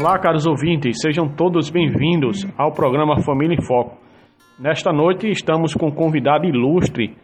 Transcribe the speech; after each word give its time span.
Olá, 0.00 0.18
caros 0.18 0.46
ouvintes, 0.46 0.96
sejam 1.02 1.28
todos 1.28 1.68
bem-vindos 1.68 2.46
ao 2.56 2.72
programa 2.72 3.20
Família 3.22 3.54
em 3.54 3.62
Foco. 3.62 3.98
Nesta 4.58 4.90
noite 4.90 5.28
estamos 5.28 5.74
com 5.74 5.88
um 5.88 5.94
convidado 5.94 6.46
ilustre, 6.46 7.18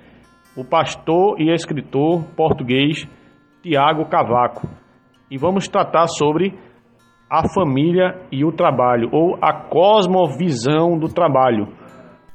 o 0.55 0.63
pastor 0.63 1.41
e 1.41 1.51
escritor 1.51 2.23
português 2.37 3.09
Tiago 3.63 4.05
Cavaco, 4.11 4.69
e 5.31 5.39
vamos 5.39 5.67
tratar 5.67 6.07
sobre 6.07 6.53
a 7.31 7.49
família 7.49 8.21
e 8.31 8.45
o 8.45 8.53
trabalho, 8.53 9.09
ou 9.11 9.39
a 9.41 9.55
cosmovisão 9.55 10.99
do 10.99 11.09
trabalho. 11.09 11.69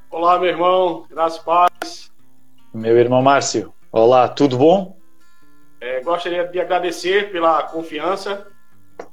Olá, 0.09 0.39
meu 0.39 0.49
irmão, 0.49 1.03
graças 1.07 1.37
paz. 1.37 2.11
Meu 2.73 2.97
irmão 2.97 3.21
Márcio, 3.21 3.71
olá, 3.93 4.27
tudo 4.27 4.57
bom? 4.57 4.95
É, 5.79 6.01
gostaria 6.01 6.47
de 6.47 6.59
agradecer 6.59 7.31
pela 7.31 7.61
confiança 7.67 8.50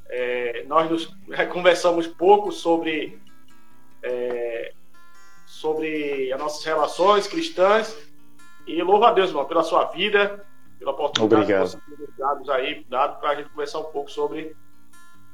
é, 0.08 0.64
nós 0.66 0.90
nos, 0.90 1.06
conversamos 1.52 2.06
pouco 2.06 2.50
sobre, 2.50 3.20
é, 4.02 4.72
sobre 5.46 6.32
as 6.32 6.38
nossas 6.38 6.64
relações 6.64 7.26
cristãs 7.26 7.96
e 8.66 8.82
louva 8.82 9.08
a 9.08 9.12
Deus, 9.12 9.30
irmão, 9.30 9.46
pela 9.46 9.62
sua 9.62 9.84
vida, 9.86 10.44
pela 10.78 10.92
oportunidade 10.92 11.46
que 11.46 11.52
dados 12.18 12.48
aí, 12.50 12.84
dado 12.88 13.18
para 13.18 13.30
a 13.30 13.34
gente 13.34 13.48
conversar 13.48 13.80
um 13.80 13.84
pouco 13.84 14.10
sobre, 14.10 14.54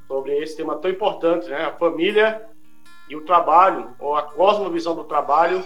sobre 0.06 0.38
esse 0.38 0.56
tema 0.56 0.76
tão 0.76 0.90
importante, 0.90 1.48
né? 1.48 1.64
A 1.64 1.72
família 1.72 2.48
e 3.08 3.16
o 3.16 3.24
trabalho, 3.24 3.94
ou 3.98 4.16
a 4.16 4.22
cosmovisão 4.22 4.94
do 4.94 5.04
trabalho 5.04 5.64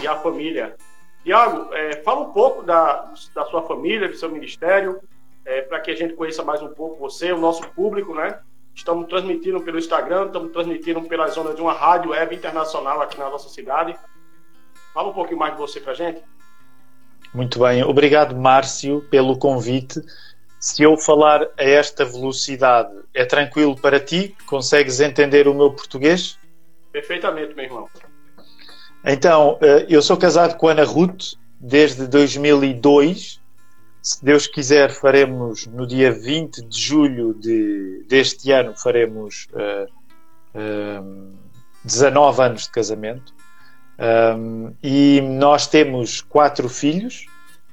e 0.00 0.06
a 0.06 0.16
família. 0.16 0.76
Tiago, 1.22 1.72
é, 1.72 2.02
fala 2.02 2.20
um 2.20 2.32
pouco 2.32 2.62
da, 2.62 3.12
da 3.34 3.44
sua 3.44 3.62
família, 3.62 4.08
do 4.08 4.16
seu 4.16 4.30
ministério, 4.30 5.00
é, 5.44 5.62
para 5.62 5.80
que 5.80 5.90
a 5.90 5.94
gente 5.94 6.14
conheça 6.14 6.42
mais 6.42 6.62
um 6.62 6.68
pouco 6.68 6.96
você, 6.96 7.32
o 7.32 7.38
nosso 7.38 7.68
público, 7.70 8.14
né? 8.14 8.40
Estamos 8.74 9.08
transmitindo 9.08 9.60
pelo 9.60 9.78
Instagram, 9.78 10.26
estamos 10.26 10.52
transmitindo 10.52 11.02
pela 11.02 11.28
zona 11.28 11.54
de 11.54 11.60
uma 11.60 11.72
rádio 11.72 12.10
web 12.10 12.34
internacional 12.34 13.02
aqui 13.02 13.18
na 13.18 13.28
nossa 13.28 13.48
cidade. 13.48 13.96
Fala 14.94 15.10
um 15.10 15.12
pouquinho 15.12 15.38
mais 15.38 15.52
de 15.52 15.58
você 15.58 15.80
para 15.80 15.92
a 15.92 15.94
gente. 15.94 16.22
Muito 17.34 17.58
bem, 17.60 17.82
obrigado 17.82 18.34
Márcio 18.36 19.02
pelo 19.10 19.38
convite. 19.38 20.00
Se 20.58 20.82
eu 20.82 20.96
falar 20.96 21.42
a 21.58 21.64
esta 21.64 22.04
velocidade, 22.04 22.92
é 23.12 23.24
tranquilo 23.24 23.74
para 23.74 23.98
ti? 23.98 24.36
Consegues 24.46 25.00
entender 25.00 25.48
o 25.48 25.54
meu 25.54 25.72
português? 25.72 26.38
Perfeitamente, 26.92 27.54
meu 27.54 27.64
irmão. 27.64 27.88
Então, 29.04 29.58
eh, 29.60 29.86
eu 29.88 30.00
sou 30.00 30.16
casado 30.16 30.56
com 30.56 30.68
Ana 30.68 30.84
Ruth 30.84 31.34
desde 31.58 32.06
2002 32.06 33.41
se 34.02 34.24
Deus 34.24 34.48
quiser, 34.48 34.90
faremos 34.90 35.66
no 35.68 35.86
dia 35.86 36.10
20 36.10 36.62
de 36.62 36.80
julho 36.80 37.32
de, 37.34 38.04
deste 38.08 38.50
ano, 38.50 38.74
faremos 38.76 39.46
uh, 39.52 40.58
uh, 40.58 41.32
19 41.84 42.42
anos 42.42 42.62
de 42.64 42.70
casamento. 42.70 43.32
Um, 44.36 44.74
e 44.82 45.20
nós 45.20 45.68
temos 45.68 46.20
quatro 46.20 46.68
filhos: 46.68 47.26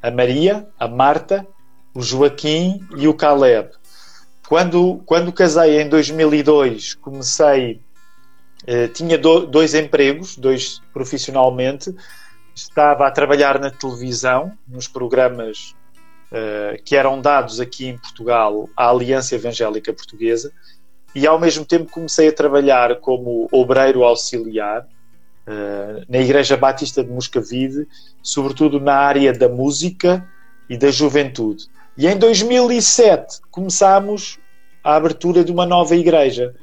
a 0.03 0.11
Maria, 0.11 0.67
a 0.79 0.87
Marta, 0.87 1.47
o 1.95 2.01
Joaquim 2.03 2.87
e 2.95 3.07
o 3.07 3.13
Caleb. 3.15 3.71
Quando, 4.47 5.01
quando 5.07 5.33
casei 5.33 5.81
em 5.81 5.89
2002, 5.89 6.93
comecei, 6.93 7.81
uh, 8.67 8.87
tinha 8.93 9.17
do, 9.17 9.47
dois 9.47 9.73
empregos, 9.73 10.37
dois 10.37 10.79
profissionalmente. 10.93 11.95
Estava 12.53 13.07
a 13.07 13.11
trabalhar 13.11 13.57
na 13.57 13.71
televisão, 13.71 14.51
nos 14.67 14.87
programas 14.87 15.73
uh, 16.31 16.81
que 16.83 16.95
eram 16.95 17.21
dados 17.21 17.59
aqui 17.59 17.87
em 17.87 17.97
Portugal 17.97 18.69
à 18.75 18.89
Aliança 18.89 19.35
Evangélica 19.35 19.93
Portuguesa 19.93 20.51
e 21.15 21.25
ao 21.25 21.39
mesmo 21.39 21.65
tempo 21.65 21.91
comecei 21.91 22.27
a 22.27 22.31
trabalhar 22.31 22.97
como 22.97 23.47
obreiro 23.51 24.03
auxiliar 24.03 24.81
uh, 24.81 26.05
na 26.07 26.19
Igreja 26.19 26.55
Batista 26.55 27.03
de 27.03 27.09
Moscavide, 27.09 27.87
sobretudo 28.21 28.79
na 28.79 28.95
área 28.95 29.33
da 29.33 29.49
música 29.49 30.25
e 30.69 30.77
da 30.77 30.91
juventude. 30.91 31.65
E 31.97 32.07
em 32.07 32.17
2007 32.17 33.41
começámos 33.49 34.37
a 34.83 34.95
abertura 34.95 35.43
de 35.43 35.51
uma 35.51 35.65
nova 35.65 35.95
igreja. 35.95 36.55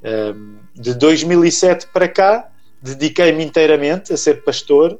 Uh, 0.00 0.58
de 0.74 0.94
2007 0.94 1.88
para 1.88 2.08
cá, 2.08 2.48
dediquei-me 2.82 3.42
inteiramente 3.42 4.12
a 4.12 4.16
ser 4.16 4.44
pastor 4.44 4.98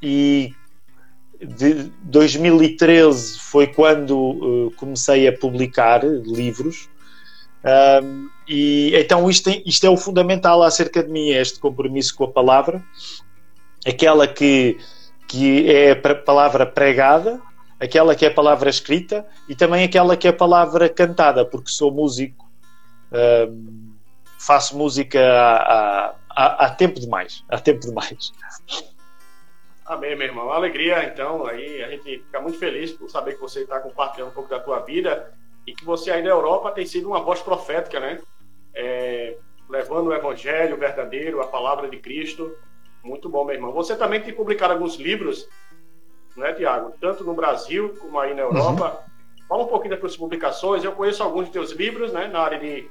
e 0.00 0.54
de 1.42 1.90
2013 2.02 3.38
foi 3.38 3.66
quando 3.66 4.16
uh, 4.18 4.70
comecei 4.76 5.26
a 5.26 5.36
publicar 5.36 6.02
livros. 6.04 6.88
Um, 8.02 8.28
e 8.48 8.92
então 8.94 9.28
isto, 9.28 9.50
isto, 9.66 9.86
é 9.86 9.90
o 9.90 9.96
fundamental 9.96 10.62
acerca 10.62 11.02
de 11.02 11.10
mim, 11.10 11.30
é 11.30 11.40
este 11.40 11.58
compromisso 11.58 12.16
com 12.16 12.24
a 12.24 12.28
palavra, 12.28 12.82
aquela 13.86 14.26
que, 14.26 14.78
que 15.28 15.70
é 15.70 15.92
a 15.92 16.14
palavra 16.14 16.64
pregada, 16.64 17.40
aquela 17.78 18.14
que 18.14 18.24
é 18.24 18.28
a 18.28 18.34
palavra 18.34 18.70
escrita 18.70 19.26
e 19.48 19.54
também 19.54 19.84
aquela 19.84 20.16
que 20.16 20.26
é 20.26 20.30
a 20.30 20.34
palavra 20.34 20.88
cantada, 20.88 21.44
porque 21.44 21.70
sou 21.70 21.92
músico, 21.92 22.50
um, 23.12 23.92
faço 24.38 24.76
música 24.76 25.20
há, 25.20 26.14
há, 26.30 26.66
há 26.66 26.70
tempo 26.70 26.98
demais, 26.98 27.44
há 27.48 27.58
tempo 27.58 27.80
demais. 27.80 28.32
Amém, 29.90 30.14
meu 30.14 30.28
irmão. 30.28 30.44
Uma 30.44 30.54
alegria, 30.54 31.02
então, 31.02 31.44
aí 31.44 31.82
a 31.82 31.90
gente 31.90 32.20
fica 32.20 32.40
muito 32.40 32.60
feliz 32.60 32.92
por 32.92 33.10
saber 33.10 33.34
que 33.34 33.40
você 33.40 33.62
está 33.62 33.80
compartilhando 33.80 34.28
um 34.28 34.32
pouco 34.32 34.48
da 34.48 34.60
tua 34.60 34.78
vida 34.78 35.34
e 35.66 35.74
que 35.74 35.84
você 35.84 36.12
aí 36.12 36.22
na 36.22 36.30
Europa 36.30 36.70
tem 36.70 36.86
sido 36.86 37.08
uma 37.08 37.20
voz 37.20 37.42
profética, 37.42 37.98
né? 37.98 38.20
É, 38.72 39.36
levando 39.68 40.06
o 40.06 40.14
evangelho 40.14 40.76
verdadeiro, 40.76 41.40
a 41.40 41.46
palavra 41.48 41.90
de 41.90 41.96
Cristo. 41.96 42.56
Muito 43.02 43.28
bom, 43.28 43.44
meu 43.44 43.56
irmão. 43.56 43.72
Você 43.72 43.96
também 43.96 44.20
tem 44.22 44.32
publicado 44.32 44.74
alguns 44.74 44.94
livros, 44.94 45.48
né, 46.36 46.52
Tiago? 46.52 46.94
Tanto 47.00 47.24
no 47.24 47.34
Brasil 47.34 47.92
como 47.98 48.16
aí 48.20 48.32
na 48.32 48.42
Europa. 48.42 49.04
Uhum. 49.08 49.46
Fala 49.48 49.64
um 49.64 49.66
pouquinho 49.66 49.90
das 49.90 49.98
suas 49.98 50.16
publicações. 50.16 50.84
Eu 50.84 50.92
conheço 50.92 51.20
alguns 51.20 51.46
de 51.46 51.50
teus 51.50 51.72
livros, 51.72 52.12
né? 52.12 52.28
Na 52.28 52.42
área 52.42 52.60
de, 52.60 52.88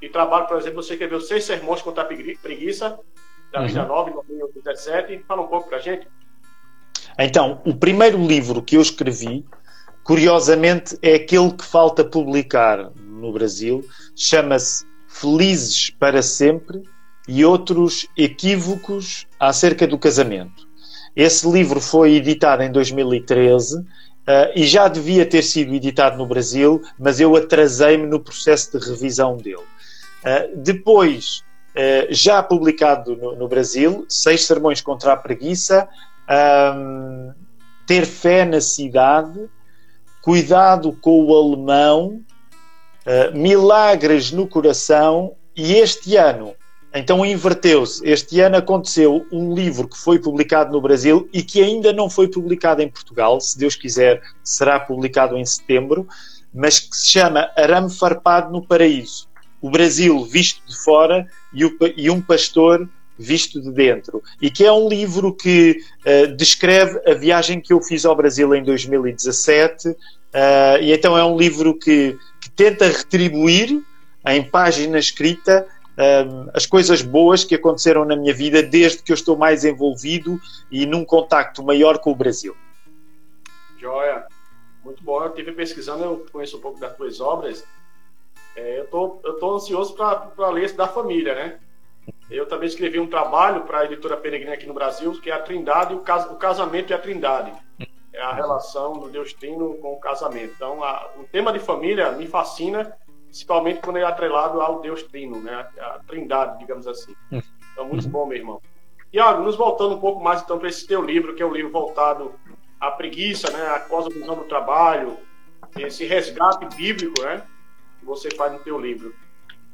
de 0.00 0.08
trabalho, 0.08 0.46
por 0.46 0.56
exemplo, 0.56 0.80
você 0.80 0.92
escreveu 0.92 1.20
Seis 1.20 1.42
Sermões 1.42 1.82
contra 1.82 2.04
a 2.04 2.06
Preguiça 2.06 2.96
da 3.56 3.62
uhum. 3.62 3.68
Vida 3.68 3.84
Nova, 3.86 4.10
em 4.10 4.12
2017. 4.12 5.24
Fala 5.26 5.42
um 5.42 5.46
pouco 5.46 5.68
para 5.68 5.78
a 5.78 5.80
gente. 5.80 6.06
Então, 7.18 7.60
o 7.64 7.74
primeiro 7.74 8.18
livro 8.18 8.62
que 8.62 8.76
eu 8.76 8.82
escrevi, 8.82 9.44
curiosamente, 10.04 10.98
é 11.00 11.14
aquele 11.14 11.50
que 11.52 11.64
falta 11.64 12.04
publicar 12.04 12.90
no 12.94 13.32
Brasil. 13.32 13.84
Chama-se 14.14 14.84
Felizes 15.08 15.90
para 15.90 16.20
Sempre 16.22 16.82
e 17.26 17.44
Outros 17.44 18.06
Equívocos 18.16 19.26
acerca 19.40 19.86
do 19.86 19.98
Casamento. 19.98 20.66
Esse 21.14 21.50
livro 21.50 21.80
foi 21.80 22.16
editado 22.16 22.62
em 22.62 22.70
2013 22.70 23.78
uh, 23.78 23.84
eh, 24.26 24.52
e 24.54 24.66
já 24.66 24.86
devia 24.86 25.24
ter 25.24 25.42
sido 25.42 25.74
editado 25.74 26.18
no 26.18 26.26
Brasil, 26.26 26.82
mas 26.98 27.18
eu 27.18 27.34
atrasei-me 27.34 28.06
no 28.06 28.20
processo 28.20 28.78
de 28.78 28.86
revisão 28.86 29.38
dele. 29.38 29.56
Uh, 29.56 30.56
depois 30.56 31.42
eh, 31.78 32.08
já 32.08 32.42
publicado 32.42 33.14
no, 33.14 33.36
no, 33.36 33.46
Brasil, 33.46 34.06
Seis 34.08 34.46
Sermões 34.46 34.80
contra 34.80 35.12
a 35.12 35.16
Preguiça, 35.16 35.86
um, 36.74 37.34
Ter 37.86 38.06
Fé 38.06 38.46
na 38.46 38.62
Cidade, 38.62 39.38
Cuidado 40.22 40.90
com 41.02 41.22
o 41.22 41.36
Alemão, 41.36 42.22
uh, 43.04 43.36
Milagres 43.36 44.32
no 44.32 44.48
Coração, 44.48 45.36
e 45.54 45.74
este 45.74 46.16
ano, 46.16 46.54
então 46.94 47.24
inverteu-se, 47.24 48.04
este 48.08 48.40
ano 48.40 48.56
aconteceu 48.56 49.26
um 49.30 49.54
livro 49.54 49.86
que 49.86 49.98
foi 49.98 50.18
publicado 50.18 50.72
no 50.72 50.80
Brasil 50.80 51.28
e 51.30 51.42
que 51.42 51.62
ainda 51.62 51.92
não 51.92 52.08
foi 52.08 52.26
publicado 52.26 52.80
em 52.80 52.88
Portugal, 52.88 53.38
se 53.38 53.58
Deus 53.58 53.76
quiser 53.76 54.22
será 54.42 54.80
publicado 54.80 55.36
em 55.36 55.44
setembro, 55.44 56.08
mas 56.54 56.80
que 56.80 56.96
se 56.96 57.08
chama 57.08 57.50
Arame 57.54 57.94
Farpado 57.94 58.50
no 58.50 58.66
Paraíso 58.66 59.28
o 59.60 59.70
Brasil 59.70 60.24
visto 60.24 60.60
de 60.66 60.76
fora 60.76 61.26
e, 61.52 61.64
o, 61.64 61.76
e 61.96 62.10
um 62.10 62.20
pastor 62.20 62.88
visto 63.18 63.60
de 63.60 63.70
dentro, 63.70 64.22
e 64.42 64.50
que 64.50 64.64
é 64.64 64.70
um 64.70 64.88
livro 64.88 65.32
que 65.32 65.78
uh, 66.04 66.36
descreve 66.36 67.00
a 67.10 67.14
viagem 67.14 67.60
que 67.60 67.72
eu 67.72 67.80
fiz 67.80 68.04
ao 68.04 68.14
Brasil 68.14 68.54
em 68.54 68.62
2017, 68.62 69.88
uh, 69.88 69.96
e 70.82 70.92
então 70.92 71.16
é 71.16 71.24
um 71.24 71.36
livro 71.36 71.78
que, 71.78 72.18
que 72.40 72.50
tenta 72.50 72.86
retribuir 72.86 73.82
em 74.26 74.42
página 74.42 74.98
escrita 74.98 75.66
um, 75.96 76.50
as 76.52 76.66
coisas 76.66 77.00
boas 77.00 77.42
que 77.44 77.54
aconteceram 77.54 78.04
na 78.04 78.16
minha 78.16 78.34
vida 78.34 78.62
desde 78.62 79.02
que 79.02 79.12
eu 79.12 79.14
estou 79.14 79.36
mais 79.36 79.64
envolvido 79.64 80.38
e 80.70 80.84
num 80.84 81.04
contacto 81.04 81.62
maior 81.62 81.98
com 81.98 82.12
o 82.12 82.14
Brasil. 82.14 82.54
Joia, 83.78 84.26
muito 84.84 85.02
bom. 85.02 85.22
Eu 85.22 85.30
estive 85.30 85.52
pesquisando, 85.52 86.04
eu 86.04 86.26
conheço 86.30 86.58
um 86.58 86.60
pouco 86.60 86.78
das 86.78 86.94
tuas 86.96 87.20
obras. 87.20 87.64
É, 88.56 88.80
eu 88.80 88.86
tô, 88.86 89.20
eu 89.22 89.34
tô 89.34 89.54
ansioso 89.54 89.94
para 89.94 90.48
ler 90.48 90.64
esse 90.64 90.76
da 90.76 90.88
família, 90.88 91.34
né? 91.34 91.60
Eu 92.30 92.46
também 92.46 92.66
escrevi 92.66 92.98
um 92.98 93.06
trabalho 93.06 93.62
para 93.62 93.80
a 93.80 93.84
editora 93.84 94.16
Peregrina 94.16 94.54
aqui 94.54 94.66
no 94.66 94.74
Brasil, 94.74 95.12
que 95.20 95.30
é 95.30 95.34
a 95.34 95.42
Trindade, 95.42 95.94
o, 95.94 96.00
cas, 96.00 96.24
o 96.30 96.36
casamento 96.36 96.90
e 96.90 96.94
a 96.94 96.98
Trindade. 96.98 97.52
É 98.12 98.22
a 98.22 98.32
relação 98.32 98.94
do 98.94 99.08
Deus 99.08 99.32
Trino 99.34 99.74
com 99.74 99.92
o 99.92 100.00
casamento. 100.00 100.54
Então, 100.56 100.82
a, 100.82 101.10
o 101.18 101.24
tema 101.24 101.52
de 101.52 101.58
família 101.58 102.12
me 102.12 102.26
fascina 102.26 102.96
principalmente 103.26 103.80
quando 103.80 103.98
é 103.98 104.04
atrelado 104.04 104.60
ao 104.60 104.80
Deus 104.80 105.02
Trino, 105.02 105.40
né? 105.42 105.68
A 105.78 106.00
Trindade, 106.06 106.58
digamos 106.58 106.86
assim. 106.86 107.14
Então, 107.72 107.86
muito 107.86 108.08
bom, 108.08 108.24
meu 108.24 108.38
irmão. 108.38 108.62
Tiago, 109.10 109.42
nos 109.42 109.56
voltando 109.56 109.96
um 109.96 110.00
pouco 110.00 110.22
mais 110.22 110.42
então 110.42 110.58
para 110.58 110.68
esse 110.68 110.86
teu 110.86 111.02
livro, 111.02 111.34
que 111.34 111.42
é 111.42 111.46
um 111.46 111.52
livro 111.52 111.70
voltado 111.70 112.34
à 112.80 112.90
preguiça, 112.90 113.50
né? 113.50 113.66
À 113.68 113.80
cosmovisão 113.80 114.36
do 114.36 114.44
trabalho, 114.44 115.18
esse 115.76 116.06
resgate 116.06 116.64
bíblico, 116.74 117.20
né? 117.22 117.42
Você 118.06 118.30
faz 118.34 118.52
no 118.52 118.60
teu 118.60 118.80
livro. 118.80 119.14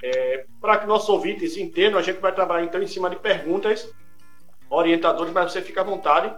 É, 0.02 0.46
para 0.60 0.78
que 0.78 0.86
nossos 0.86 1.08
ouvintes 1.08 1.56
entendam, 1.56 1.98
a 1.98 2.02
gente 2.02 2.18
vai 2.18 2.34
trabalhar 2.34 2.64
então 2.64 2.82
em 2.82 2.88
cima 2.88 3.08
de 3.08 3.16
perguntas 3.16 3.88
orientadores, 4.68 5.32
mas 5.32 5.52
você 5.52 5.62
fica 5.62 5.82
à 5.82 5.84
vontade 5.84 6.34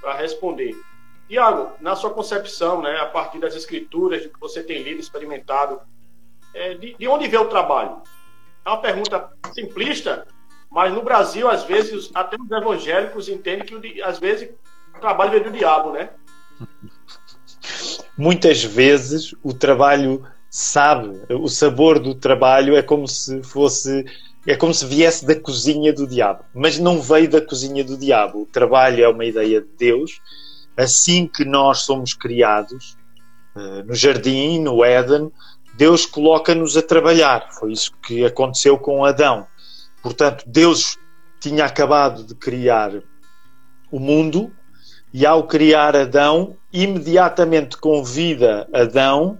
para 0.00 0.14
responder. 0.14 0.74
Tiago, 1.28 1.72
na 1.80 1.96
sua 1.96 2.10
concepção, 2.10 2.80
né, 2.80 2.96
a 2.98 3.06
partir 3.06 3.38
das 3.38 3.54
escrituras, 3.54 4.26
que 4.26 4.40
você 4.40 4.62
tem 4.62 4.82
lido, 4.82 5.00
experimentado, 5.00 5.80
é, 6.54 6.74
de, 6.74 6.94
de, 6.94 7.08
onde 7.08 7.26
vê 7.26 7.36
o 7.36 7.48
trabalho? 7.48 8.02
É 8.64 8.68
uma 8.68 8.80
pergunta 8.80 9.30
simplista, 9.52 10.26
mas 10.70 10.92
no 10.92 11.02
Brasil, 11.02 11.48
às 11.48 11.64
vezes, 11.64 12.10
até 12.14 12.36
os 12.36 12.50
evangélicos 12.50 13.28
entendem 13.28 13.66
que, 13.66 14.02
às 14.02 14.18
vezes, 14.18 14.50
o 14.94 15.00
trabalho 15.00 15.32
vem 15.32 15.42
do 15.42 15.50
diabo, 15.50 15.92
né? 15.92 16.10
Muitas 18.16 18.62
vezes 18.62 19.34
o 19.42 19.52
trabalho 19.52 20.24
sabe, 20.56 21.20
o 21.30 21.48
sabor 21.48 21.98
do 21.98 22.14
trabalho 22.14 22.76
é 22.76 22.82
como 22.82 23.08
se 23.08 23.42
fosse 23.42 24.04
é 24.46 24.54
como 24.54 24.72
se 24.72 24.86
viesse 24.86 25.26
da 25.26 25.34
cozinha 25.34 25.92
do 25.92 26.06
diabo, 26.06 26.44
mas 26.54 26.78
não 26.78 27.00
veio 27.00 27.28
da 27.28 27.40
cozinha 27.40 27.82
do 27.82 27.96
diabo. 27.96 28.42
O 28.42 28.46
trabalho 28.46 29.02
é 29.02 29.08
uma 29.08 29.24
ideia 29.24 29.60
de 29.60 29.66
Deus. 29.76 30.20
Assim 30.76 31.26
que 31.26 31.44
nós 31.44 31.78
somos 31.78 32.14
criados, 32.14 32.96
eh, 33.56 33.82
no 33.82 33.94
jardim, 33.94 34.60
no 34.60 34.84
Éden, 34.84 35.32
Deus 35.76 36.06
coloca-nos 36.06 36.76
a 36.76 36.82
trabalhar. 36.82 37.48
Foi 37.58 37.72
isso 37.72 37.92
que 38.06 38.24
aconteceu 38.24 38.78
com 38.78 39.04
Adão. 39.04 39.48
Portanto, 40.02 40.44
Deus 40.46 40.98
tinha 41.40 41.64
acabado 41.64 42.22
de 42.22 42.34
criar 42.34 42.92
o 43.90 43.98
mundo 43.98 44.52
e, 45.12 45.26
ao 45.26 45.48
criar 45.48 45.96
Adão, 45.96 46.56
imediatamente 46.72 47.76
convida 47.76 48.68
Adão, 48.72 49.38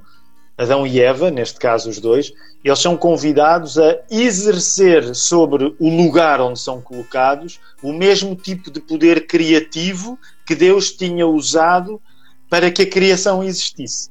Adão 0.56 0.86
e 0.86 1.00
Eva, 1.00 1.30
neste 1.30 1.58
caso 1.58 1.90
os 1.90 1.98
dois, 1.98 2.32
eles 2.62 2.78
são 2.78 2.96
convidados 2.96 3.78
a 3.78 3.98
exercer 4.10 5.14
sobre 5.14 5.74
o 5.78 5.88
lugar 5.88 6.40
onde 6.40 6.60
são 6.60 6.80
colocados 6.80 7.60
o 7.82 7.92
mesmo 7.92 8.36
tipo 8.36 8.70
de 8.70 8.80
poder 8.80 9.26
criativo 9.26 10.18
que 10.46 10.54
Deus 10.54 10.92
tinha 10.92 11.26
usado 11.26 12.00
para 12.48 12.70
que 12.70 12.82
a 12.82 12.88
criação 12.88 13.42
existisse. 13.42 14.10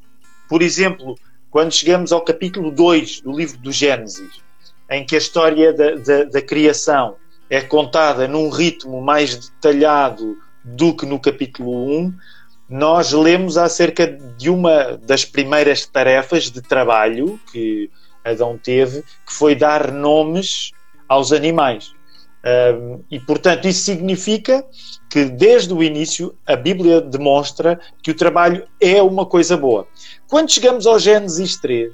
Por 0.49 0.61
exemplo, 0.61 1.15
quando 1.49 1.71
chegamos 1.71 2.11
ao 2.11 2.21
capítulo 2.21 2.71
2 2.71 3.21
do 3.21 3.31
livro 3.31 3.57
do 3.59 3.71
Gênesis, 3.71 4.41
em 4.89 5.05
que 5.05 5.15
a 5.15 5.19
história 5.19 5.71
da, 5.71 5.95
da, 5.95 6.23
da 6.25 6.41
criação 6.41 7.15
é 7.49 7.61
contada 7.61 8.27
num 8.27 8.49
ritmo 8.49 9.01
mais 9.01 9.35
detalhado 9.35 10.37
do 10.63 10.95
que 10.95 11.05
no 11.05 11.19
capítulo 11.19 11.71
1, 11.99 12.13
nós 12.69 13.11
lemos 13.11 13.57
acerca 13.57 14.07
de 14.07 14.49
uma 14.49 14.97
das 14.97 15.25
primeiras 15.25 15.85
tarefas 15.85 16.49
de 16.49 16.61
trabalho 16.61 17.39
que 17.51 17.89
Adão 18.23 18.57
teve, 18.57 19.01
que 19.25 19.33
foi 19.33 19.55
dar 19.55 19.91
nomes 19.91 20.71
aos 21.07 21.31
animais. 21.31 21.93
Um, 22.45 23.01
e, 23.09 23.19
portanto, 23.19 23.67
isso 23.67 23.83
significa 23.83 24.65
que, 25.09 25.25
desde 25.25 25.73
o 25.73 25.81
início, 25.81 26.35
a 26.45 26.55
Bíblia 26.55 26.99
demonstra 26.99 27.79
que 28.01 28.11
o 28.11 28.15
trabalho 28.15 28.67
é 28.81 29.01
uma 29.01 29.25
coisa 29.25 29.55
boa. 29.55 29.87
Quando 30.27 30.51
chegamos 30.51 30.85
ao 30.85 30.99
Gênesis 30.99 31.55
3, 31.57 31.91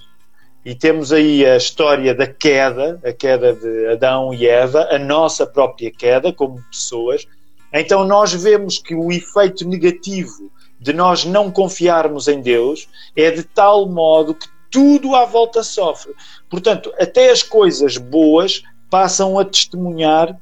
e 0.66 0.75
temos 0.75 1.13
aí 1.13 1.45
a 1.45 1.56
história 1.56 2.13
da 2.13 2.27
queda, 2.27 3.00
a 3.04 3.13
queda 3.13 3.54
de 3.54 3.88
Adão 3.88 4.33
e 4.33 4.48
Eva, 4.48 4.88
a 4.92 5.00
nossa 5.00 5.45
própria 5.45 5.92
queda 5.92 6.33
como 6.33 6.63
pessoas, 6.69 7.25
então 7.71 8.06
nós 8.06 8.33
vemos 8.33 8.80
que 8.80 8.95
o 8.95 9.12
efeito 9.12 9.68
negativo 9.68 10.51
de 10.80 10.94
nós 10.94 11.26
não 11.26 11.52
confiarmos 11.52 12.28
em 12.28 12.42
Deus 12.42 12.88
é 13.16 13.31
de 13.31 13.44
tal 13.44 13.88
modo 13.88 14.34
que 14.34 14.48
tudo 14.72 15.16
à 15.16 15.26
volta 15.26 15.64
sofre. 15.64 16.14
Portanto, 16.50 16.94
até 17.00 17.31
as 17.31 17.44
coisas 17.44 17.98
boas 17.98 18.62
passam 18.90 19.38
a 19.38 19.46
testemunhar 19.46 20.36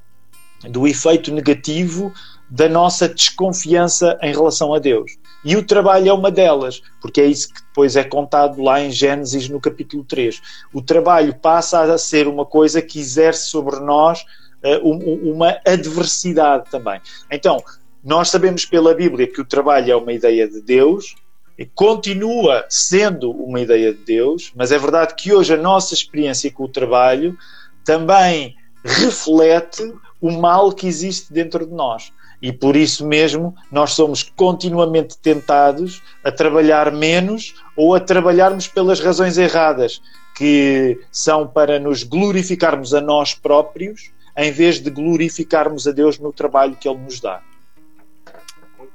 do 0.70 0.88
efeito 0.88 1.32
negativo 1.34 2.14
da 2.50 2.70
nossa 2.70 3.10
desconfiança 3.10 4.18
em 4.22 4.32
relação 4.32 4.74
a 4.74 4.80
Deus. 4.80 5.18
E 5.44 5.56
o 5.56 5.66
trabalho 5.66 6.10
é 6.10 6.14
uma 6.14 6.32
delas, 6.32 6.82
porque 7.02 7.22
é 7.22 7.26
isso 7.26 7.54
que 7.54 7.62
depois 7.62 7.96
é 7.96 8.04
contado 8.04 8.62
lá 8.62 8.82
em 8.82 8.90
Gênesis 8.90 9.50
no 9.50 9.60
capítulo 9.60 10.04
3. 10.04 10.42
O 10.74 10.82
trabalho 10.82 11.36
passa 11.36 11.82
a 11.82 11.98
ser 11.98 12.28
uma 12.28 12.46
coisa 12.46 12.82
que 12.82 13.00
exerce 13.00 13.50
sobre 13.50 13.80
nós 13.80 14.24
uh, 14.64 15.30
uma 15.30 15.60
adversidade 15.66 16.70
também. 16.70 17.02
Então, 17.30 17.62
nós 18.08 18.30
sabemos 18.30 18.64
pela 18.64 18.96
Bíblia 18.96 19.28
que 19.28 19.42
o 19.42 19.46
trabalho 19.46 19.92
é 19.92 19.96
uma 19.98 20.14
ideia 20.14 20.48
de 20.48 20.62
Deus, 20.62 21.14
e 21.60 21.66
continua 21.66 22.66
sendo 22.70 23.32
uma 23.32 23.60
ideia 23.60 23.92
de 23.92 24.00
Deus, 24.00 24.54
mas 24.56 24.72
é 24.72 24.78
verdade 24.78 25.14
que 25.14 25.34
hoje 25.34 25.54
a 25.54 25.58
nossa 25.58 25.94
experiência 25.94 26.50
com 26.50 26.64
o 26.64 26.70
trabalho 26.70 27.38
também 27.84 28.56
reflete 28.82 29.94
o 30.22 30.32
mal 30.32 30.72
que 30.72 30.88
existe 30.88 31.34
dentro 31.34 31.66
de 31.66 31.74
nós. 31.74 32.14
E 32.42 32.54
por 32.54 32.78
isso 32.78 33.06
mesmo 33.06 33.54
nós 33.70 33.92
somos 33.92 34.24
continuamente 34.24 35.18
tentados 35.18 36.02
a 36.24 36.32
trabalhar 36.32 36.94
menos 36.94 37.56
ou 37.76 37.94
a 37.94 38.00
trabalharmos 38.00 38.70
pelas 38.70 39.02
razões 39.02 39.38
erradas, 39.38 40.02
que 40.34 40.98
são 41.12 41.46
para 41.46 41.78
nos 41.78 42.04
glorificarmos 42.04 42.94
a 42.94 43.02
nós 43.02 43.34
próprios, 43.34 44.12
em 44.38 44.50
vez 44.50 44.80
de 44.80 44.90
glorificarmos 44.90 45.86
a 45.88 45.92
Deus 45.92 46.18
no 46.18 46.32
trabalho 46.32 46.78
que 46.80 46.88
Ele 46.88 47.00
nos 47.00 47.20
dá. 47.20 47.42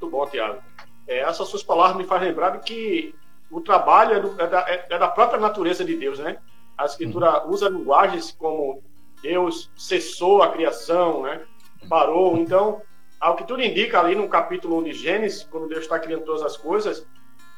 Muito 0.03 0.11
bom, 0.11 0.25
Tiago. 0.25 0.61
É, 1.07 1.19
essas 1.19 1.47
suas 1.47 1.63
palavras 1.63 1.95
me 1.95 2.03
fazem 2.03 2.27
lembrar 2.27 2.59
que 2.59 3.15
o 3.49 3.61
trabalho 3.61 4.15
é, 4.15 4.19
do, 4.19 4.41
é, 4.41 4.47
da, 4.47 4.59
é, 4.69 4.85
é 4.89 4.99
da, 4.99 5.07
própria 5.07 5.39
natureza 5.39 5.85
de 5.85 5.95
Deus, 5.95 6.19
né? 6.19 6.39
A 6.77 6.85
Escritura 6.85 7.45
uhum. 7.45 7.51
usa 7.51 7.69
linguagens 7.69 8.31
como 8.33 8.83
Deus 9.21 9.71
cessou 9.77 10.43
a 10.43 10.51
criação, 10.51 11.23
né? 11.23 11.41
Parou. 11.87 12.35
Então, 12.35 12.81
ao 13.17 13.37
que 13.37 13.47
tudo 13.47 13.63
indica 13.63 13.97
ali 13.97 14.13
no 14.13 14.27
capítulo 14.27 14.79
1 14.79 14.83
de 14.83 14.93
Gênesis, 14.93 15.47
quando 15.49 15.69
Deus 15.69 15.83
está 15.83 15.97
criando 15.97 16.25
todas 16.25 16.41
as 16.41 16.57
coisas, 16.57 17.07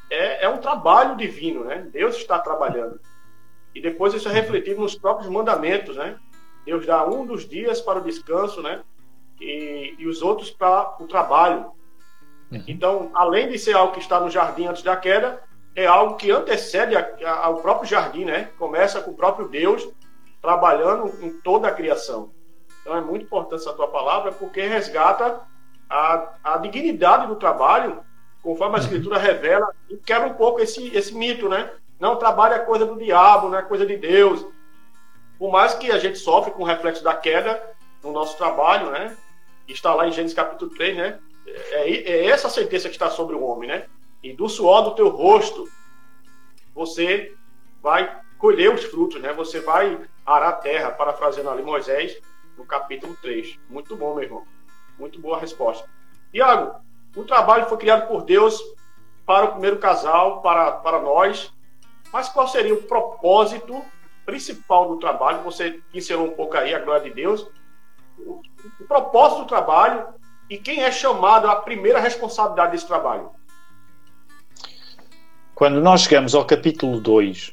é, 0.08 0.44
é 0.44 0.48
um 0.48 0.58
trabalho 0.58 1.16
divino, 1.16 1.64
né? 1.64 1.84
Deus 1.92 2.16
está 2.16 2.38
trabalhando. 2.38 3.00
E 3.74 3.80
depois 3.80 4.14
isso 4.14 4.28
é 4.28 4.32
refletido 4.32 4.80
nos 4.80 4.94
próprios 4.94 5.28
mandamentos, 5.28 5.96
né? 5.96 6.16
Deus 6.64 6.86
dá 6.86 7.04
um 7.04 7.26
dos 7.26 7.48
dias 7.48 7.80
para 7.80 7.98
o 7.98 8.04
descanso, 8.04 8.62
né? 8.62 8.84
E, 9.40 9.96
e 9.98 10.06
os 10.06 10.22
outros 10.22 10.48
para 10.48 10.96
o 11.00 11.08
trabalho. 11.08 11.74
Uhum. 12.50 12.62
Então, 12.66 13.10
além 13.14 13.48
de 13.48 13.58
ser 13.58 13.74
algo 13.74 13.92
que 13.92 14.00
está 14.00 14.20
no 14.20 14.30
jardim 14.30 14.66
antes 14.66 14.82
da 14.82 14.96
queda, 14.96 15.42
é 15.74 15.86
algo 15.86 16.16
que 16.16 16.30
antecede 16.30 16.96
a, 16.96 17.06
a, 17.24 17.46
ao 17.46 17.56
próprio 17.60 17.88
jardim, 17.88 18.24
né? 18.24 18.50
Começa 18.58 19.00
com 19.00 19.10
o 19.10 19.16
próprio 19.16 19.48
Deus 19.48 19.86
trabalhando 20.40 21.12
em 21.20 21.30
toda 21.30 21.68
a 21.68 21.72
criação. 21.72 22.30
Então 22.80 22.96
é 22.96 23.00
muito 23.00 23.24
importante 23.24 23.62
essa 23.62 23.72
tua 23.72 23.88
palavra, 23.88 24.32
porque 24.32 24.62
resgata 24.62 25.40
a, 25.90 26.32
a 26.42 26.58
dignidade 26.58 27.26
do 27.26 27.36
trabalho, 27.36 28.00
conforme 28.42 28.76
a 28.76 28.78
uhum. 28.78 28.84
Escritura 28.84 29.18
revela, 29.18 29.68
e 29.90 29.96
quebra 29.96 30.28
um 30.28 30.34
pouco 30.34 30.60
esse, 30.60 30.94
esse 30.96 31.14
mito, 31.14 31.48
né? 31.48 31.70
Não, 31.98 32.16
trabalho 32.16 32.54
é 32.54 32.58
coisa 32.60 32.86
do 32.86 32.96
diabo, 32.96 33.48
não 33.48 33.58
é 33.58 33.62
coisa 33.62 33.84
de 33.84 33.96
Deus. 33.96 34.46
Por 35.38 35.50
mais 35.50 35.74
que 35.74 35.90
a 35.90 35.98
gente 35.98 36.18
sofre 36.18 36.52
com 36.52 36.62
o 36.62 36.66
reflexo 36.66 37.02
da 37.02 37.14
queda 37.14 37.60
no 38.02 38.12
nosso 38.12 38.36
trabalho, 38.36 38.90
né? 38.90 39.16
Está 39.68 39.94
lá 39.94 40.06
em 40.06 40.12
Gênesis 40.12 40.36
capítulo 40.36 40.70
3, 40.70 40.96
né? 40.96 41.18
É, 41.46 41.90
é 41.90 42.26
essa 42.26 42.48
a 42.48 42.50
sentença 42.50 42.88
que 42.88 42.94
está 42.94 43.10
sobre 43.10 43.36
o 43.36 43.42
homem, 43.42 43.68
né? 43.68 43.86
E 44.22 44.32
do 44.32 44.48
suor 44.48 44.82
do 44.82 44.94
teu 44.94 45.08
rosto 45.08 45.68
você 46.74 47.34
vai 47.82 48.20
colher 48.38 48.72
os 48.72 48.84
frutos, 48.84 49.20
né? 49.20 49.32
Você 49.32 49.60
vai 49.60 50.00
arar 50.24 50.48
a 50.48 50.52
terra, 50.52 50.90
parafraseando 50.90 51.50
ali 51.50 51.62
Moisés, 51.62 52.20
no 52.56 52.64
capítulo 52.64 53.16
3. 53.22 53.58
Muito 53.68 53.96
bom, 53.96 54.14
meu 54.14 54.24
irmão. 54.24 54.44
Muito 54.98 55.20
boa 55.20 55.38
resposta. 55.38 55.88
Tiago, 56.32 56.80
o 57.14 57.24
trabalho 57.24 57.66
foi 57.66 57.78
criado 57.78 58.08
por 58.08 58.22
Deus 58.22 58.62
para 59.24 59.46
o 59.46 59.52
primeiro 59.52 59.78
casal, 59.78 60.42
para, 60.42 60.72
para 60.72 61.00
nós. 61.00 61.52
Mas 62.12 62.28
qual 62.28 62.46
seria 62.46 62.74
o 62.74 62.82
propósito 62.82 63.84
principal 64.24 64.88
do 64.88 64.98
trabalho? 64.98 65.42
Você 65.42 65.80
ensinou 65.94 66.26
um 66.26 66.34
pouco 66.34 66.56
aí, 66.56 66.74
a 66.74 66.78
glória 66.78 67.08
de 67.08 67.14
Deus. 67.14 67.48
O, 68.18 68.42
o 68.80 68.84
propósito 68.86 69.42
do 69.42 69.48
trabalho 69.48 70.08
e 70.48 70.58
quem 70.58 70.82
é 70.82 70.92
chamado 70.92 71.48
a 71.48 71.56
primeira 71.56 72.00
responsabilidade 72.00 72.72
desse 72.72 72.86
trabalho? 72.86 73.30
Quando 75.54 75.80
nós 75.80 76.02
chegamos 76.02 76.34
ao 76.34 76.44
capítulo 76.44 77.00
2 77.00 77.52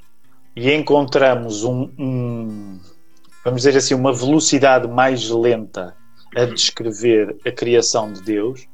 e 0.56 0.72
encontramos 0.74 1.64
um, 1.64 1.90
um, 1.98 2.80
vamos 3.44 3.62
dizer 3.62 3.78
assim, 3.78 3.94
uma 3.94 4.14
velocidade 4.14 4.88
mais 4.88 5.30
lenta 5.30 5.96
a 6.36 6.46
descrever 6.46 7.38
a 7.46 7.52
criação 7.52 8.12
de 8.12 8.22
Deus, 8.22 8.68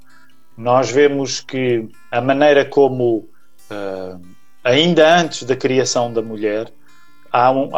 nós 0.58 0.90
vemos 0.90 1.40
que 1.40 1.88
a 2.12 2.20
maneira 2.20 2.66
como, 2.66 3.30
uh, 3.70 4.22
ainda 4.64 5.18
antes 5.18 5.44
da 5.44 5.56
criação 5.56 6.12
da 6.12 6.22
mulher, 6.22 6.72
um, 7.34 7.70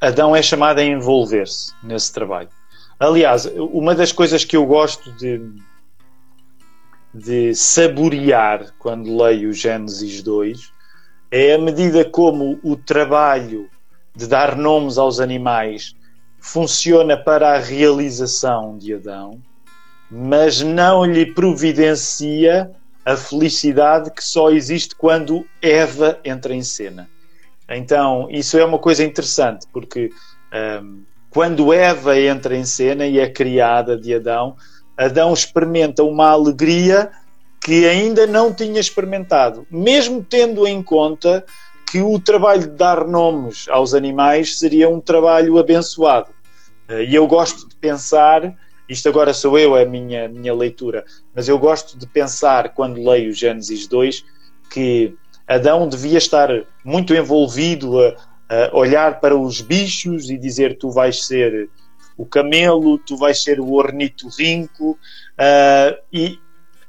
Adão 0.00 0.34
é 0.34 0.42
chamado 0.42 0.78
a 0.78 0.84
envolver-se 0.84 1.72
nesse 1.82 2.12
trabalho. 2.12 2.48
Aliás, 3.00 3.46
uma 3.56 3.94
das 3.94 4.12
coisas 4.12 4.44
que 4.44 4.54
eu 4.54 4.66
gosto 4.66 5.10
de, 5.12 5.40
de 7.14 7.54
saborear 7.54 8.74
quando 8.78 9.16
leio 9.16 9.54
Gênesis 9.54 10.22
2 10.22 10.70
é 11.30 11.54
a 11.54 11.58
medida 11.58 12.04
como 12.04 12.60
o 12.62 12.76
trabalho 12.76 13.70
de 14.14 14.26
dar 14.26 14.54
nomes 14.54 14.98
aos 14.98 15.18
animais 15.18 15.96
funciona 16.38 17.16
para 17.16 17.54
a 17.54 17.58
realização 17.58 18.76
de 18.76 18.92
Adão, 18.92 19.40
mas 20.10 20.60
não 20.60 21.02
lhe 21.02 21.32
providencia 21.32 22.70
a 23.02 23.16
felicidade 23.16 24.10
que 24.10 24.22
só 24.22 24.50
existe 24.50 24.94
quando 24.94 25.46
Eva 25.62 26.20
entra 26.22 26.54
em 26.54 26.62
cena. 26.62 27.08
Então, 27.66 28.28
isso 28.30 28.58
é 28.58 28.64
uma 28.64 28.78
coisa 28.78 29.02
interessante, 29.02 29.66
porque 29.72 30.10
um, 30.82 31.02
quando 31.30 31.72
Eva 31.72 32.18
entra 32.18 32.56
em 32.56 32.64
cena 32.64 33.06
e 33.06 33.18
é 33.18 33.28
criada 33.28 33.96
de 33.96 34.14
Adão, 34.14 34.56
Adão 34.96 35.32
experimenta 35.32 36.02
uma 36.02 36.28
alegria 36.28 37.10
que 37.64 37.86
ainda 37.86 38.26
não 38.26 38.52
tinha 38.52 38.80
experimentado, 38.80 39.66
mesmo 39.70 40.24
tendo 40.28 40.66
em 40.66 40.82
conta 40.82 41.44
que 41.90 42.00
o 42.00 42.18
trabalho 42.18 42.62
de 42.62 42.76
dar 42.76 43.06
nomes 43.06 43.68
aos 43.68 43.94
animais 43.94 44.58
seria 44.58 44.88
um 44.88 45.00
trabalho 45.00 45.58
abençoado. 45.58 46.30
Eh, 46.88 47.04
e 47.04 47.14
eu 47.14 47.26
gosto 47.26 47.68
de 47.68 47.76
pensar, 47.76 48.54
isto 48.88 49.08
agora 49.08 49.32
sou 49.32 49.58
eu, 49.58 49.76
é 49.76 49.82
a 49.82 49.88
minha, 49.88 50.28
minha 50.28 50.54
leitura, 50.54 51.04
mas 51.34 51.48
eu 51.48 51.58
gosto 51.58 51.98
de 51.98 52.06
pensar, 52.06 52.74
quando 52.74 53.02
leio 53.02 53.32
Gênesis 53.32 53.86
2, 53.86 54.24
que 54.70 55.14
Adão 55.46 55.88
devia 55.88 56.18
estar 56.18 56.48
muito 56.84 57.14
envolvido 57.14 58.00
a, 58.00 58.14
uh, 58.50 58.76
olhar 58.76 59.20
para 59.20 59.36
os 59.36 59.60
bichos 59.60 60.28
e 60.28 60.36
dizer 60.36 60.76
tu 60.76 60.90
vais 60.90 61.26
ser 61.26 61.70
o 62.16 62.26
camelo, 62.26 62.98
tu 62.98 63.16
vais 63.16 63.42
ser 63.42 63.60
o 63.60 63.72
ornitorrinco, 63.72 64.90
uh, 64.90 65.96
e 66.12 66.38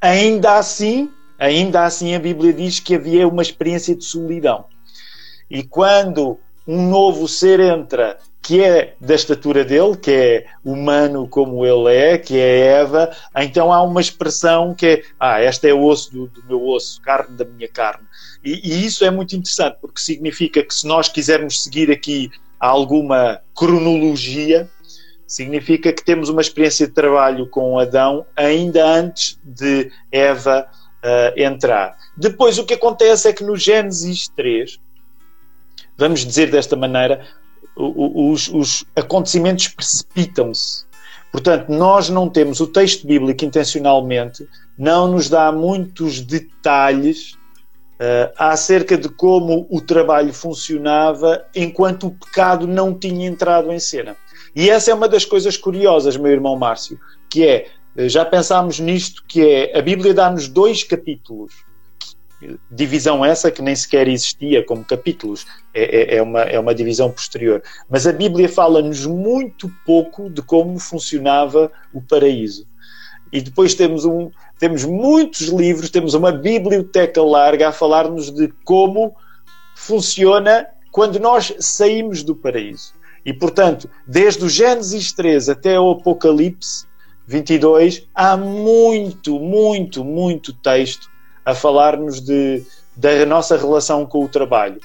ainda 0.01 0.58
assim, 0.58 1.10
ainda 1.39 1.86
assim 1.86 2.15
a 2.15 2.20
Bíblia 2.20 2.51
diz 2.51 2.80
que 2.80 2.96
havia 2.96 3.27
uma 3.27 3.41
experiência 3.41 3.96
de 3.96 4.03
solidão. 4.03 4.65
E 5.50 5.63
quando 5.63 6.38
um 6.68 6.89
novo 6.89 7.27
ser 7.27 7.60
entra 7.60 8.18
que 8.41 8.63
é 8.63 8.96
da 9.00 9.13
estatura 9.13 9.63
dele, 9.63 9.96
que 9.96 10.12
é 10.12 10.46
humano 10.65 11.27
como 11.27 11.65
ele 11.65 11.96
é, 11.96 12.18
que 12.18 12.38
é 12.39 12.82
Eva, 12.82 13.12
então 13.36 13.72
há 13.72 13.82
uma 13.84 14.01
expressão 14.01 14.74
que 14.74 14.86
é, 14.86 15.03
ah, 15.20 15.39
esta 15.39 15.68
é 15.68 15.74
osso 15.74 16.12
do, 16.12 16.27
do 16.27 16.44
meu 16.48 16.68
osso, 16.68 17.00
carne 17.01 17.38
da 17.38 17.46
minha 17.46 17.68
carne. 17.68 18.06
E, 18.43 18.60
e, 18.63 18.86
isso 18.86 19.05
é 19.05 19.12
muito 19.12 19.36
interessante, 19.36 19.77
porque 19.79 20.01
significa 20.01 20.63
que 20.63 20.74
se 20.74 20.88
nós 20.88 21.07
quisermos 21.07 21.63
seguir 21.63 21.91
aqui 21.91 22.31
alguma 22.60 23.41
cronologia, 23.55 24.69
significa 25.27 25.93
que 25.93 26.03
temos 26.03 26.29
uma 26.29 26.41
experiência 26.41 26.88
de 26.88 26.93
trabalho 26.93 27.48
com 27.48 27.79
Adão 27.79 28.25
ainda 28.36 28.86
antes 28.86 29.39
de 29.43 29.91
Eva 30.12 30.67
uh, 31.03 31.39
entrar. 31.39 31.95
Depois 32.17 32.57
o 32.57 32.65
que 32.65 32.74
acontece 32.74 33.29
é 33.29 33.33
que 33.33 33.43
no 33.43 33.55
Gênesis 33.55 34.27
3, 34.29 34.79
vamos 35.98 36.25
dizer 36.25 36.51
desta 36.51 36.75
maneira, 36.75 37.25
os, 37.75 38.50
os 38.50 38.86
acontecimentos 38.95 39.69
precipitam-se. 39.69 40.86
Portanto, 41.31 41.69
nós 41.69 42.10
não 42.10 42.27
temos 42.29 42.60
o 42.60 42.67
texto 42.67 43.07
bíblico 43.07 43.45
intencionalmente, 43.45 44.48
não 44.77 45.07
nos 45.07 45.29
dá 45.29 45.51
muitos 45.51 46.19
detalhes 46.19 47.38
uh, 48.01 48.34
acerca 48.36 48.98
de 48.98 49.08
como 49.08 49.67
o 49.70 49.79
trabalho 49.79 50.34
funcionava 50.34 51.46
enquanto 51.55 52.08
o 52.08 52.12
pecado 52.12 52.67
não 52.67 52.98
tinha 52.98 53.27
entrado 53.27 53.72
em 53.72 53.79
cena. 53.79 54.17
E 54.55 54.70
essa 54.70 54.91
é 54.91 54.93
uma 54.93 55.08
das 55.08 55.24
coisas 55.24 55.55
curiosas, 55.55 56.17
meu 56.17 56.31
irmão 56.31 56.58
Márcio, 56.58 57.00
que 57.29 57.48
é, 57.48 57.67
eh, 57.96 58.10
já 58.10 58.25
pensámos 58.25 58.79
nisto, 58.79 59.24
que 59.25 59.41
é, 59.41 59.77
a 59.77 59.81
Bíblia 59.81 60.13
dá-nos 60.13 60.50
dois 60.50 60.84
capítulos 60.84 61.53
divisão 62.70 63.24
essa 63.24 63.51
que 63.51 63.62
nem 63.62 63.75
sequer 63.75 64.08
existia 64.08 64.63
como 64.63 64.84
capítulos, 64.84 65.46
é, 65.74 66.15
é, 66.15 66.15
é, 66.17 66.22
uma, 66.22 66.41
é 66.41 66.60
uma 66.60 66.74
divisão 66.74 67.12
posterior. 67.12 67.62
Mas 67.89 68.08
a 68.08 68.12
Bíblia 68.12 68.50
fala-nos 68.50 69.05
muito 69.05 69.72
pouco 69.86 70.29
de 70.29 70.41
como 70.41 70.79
funcionava 70.79 71.72
o 71.93 72.01
paraíso. 72.01 72.65
E 73.32 73.42
depois 73.42 73.74
temos, 73.74 74.06
um, 74.06 74.30
temos 74.60 74.84
muitos 74.84 75.48
livros, 75.48 75.90
temos 75.90 76.14
uma 76.14 76.32
biblioteca 76.32 77.24
larga 77.24 77.70
a 77.70 77.72
falar-nos 77.72 78.30
de 78.30 78.54
como 78.66 79.16
funciona 79.76 80.68
quando 80.92 81.20
nós 81.20 81.54
saímos 81.60 82.24
do 82.24 82.36
paraíso. 82.36 82.94
E 83.26 83.32
portanto, 83.32 83.90
desde 84.06 84.44
o 84.44 84.50
Gênesis 84.50 85.12
3 85.14 85.50
até 85.50 85.80
o 85.80 85.92
Apocalipse 85.92 86.86
22, 87.28 88.08
há 88.14 88.36
muito, 88.36 89.40
muito, 89.40 90.04
muito 90.04 90.52
texto 90.54 91.10
a 91.46 91.56
falar-nos 91.56 92.20
de, 92.20 92.64
da 92.96 93.26
nossa 93.26 93.56
relação 93.56 94.06
com 94.06 94.26
o 94.26 94.28
trabalho. 94.28 94.80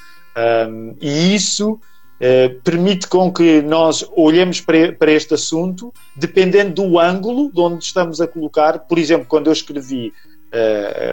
Um, 0.68 0.94
e 1.00 1.34
isso 1.34 1.80
uh, 2.20 2.60
permite 2.62 3.06
com 3.06 3.32
que 3.32 3.62
nós 3.62 4.04
olhemos 4.16 4.60
para, 4.60 4.92
para, 4.92 5.12
este 5.12 5.34
assunto, 5.34 5.92
dependendo 6.14 6.74
do 6.82 6.98
ângulo 6.98 7.50
de 7.52 7.60
onde 7.60 7.84
estamos 7.84 8.20
a 8.20 8.26
colocar. 8.26 8.80
Por 8.80 8.98
exemplo, 8.98 9.26
quando 9.26 9.46
eu 9.48 9.52
escrevi 9.52 10.12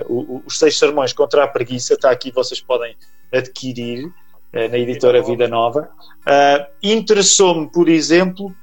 uh, 0.09 0.41
os 0.45 0.57
seis 0.59 0.77
sermões 0.77 1.13
contra 1.13 1.43
a 1.43 1.47
preguiça, 1.47 1.93
está 1.93 2.11
aqui, 2.11 2.31
vocês 2.31 2.61
podem 2.61 2.95
adquirir 3.31 4.05
uh, 4.05 4.11
na 4.69 4.77
editora 4.77 5.21
Vida 5.21 5.47
Nova. 5.47 5.89
Interessou-me, 6.81 7.69
por 7.69 7.89
exemplo, 7.89 8.53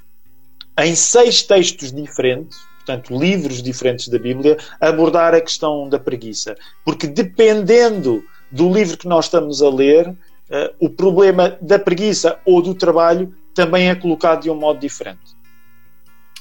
em 0.79 0.95
seis 0.95 1.43
textos 1.43 1.93
diferentes, 1.93 2.59
portanto, 2.77 3.17
livros 3.17 3.63
diferentes 3.63 4.09
da 4.09 4.19
Bíblia, 4.19 4.57
abordar 4.81 5.35
a 5.35 5.41
questão 5.41 5.89
da 5.89 5.99
preguiça. 5.99 6.57
Porque 6.85 7.07
dependendo 7.07 8.25
do 8.51 8.73
livro 8.73 8.97
que 8.97 9.07
nós 9.07 9.27
estamos 9.27 9.63
a 9.63 9.69
ler, 9.69 10.13
uh, 10.51 10.75
o 10.79 10.91
problema 10.91 11.57
da 11.61 11.79
preguiça 11.79 12.39
ou 12.45 12.61
do 12.61 12.75
trabalho 12.75 13.35
também 13.55 13.89
é 13.89 13.95
colocado 13.95 14.43
de 14.43 14.51
um 14.51 14.55
modo 14.55 14.79
diferente. 14.79 15.37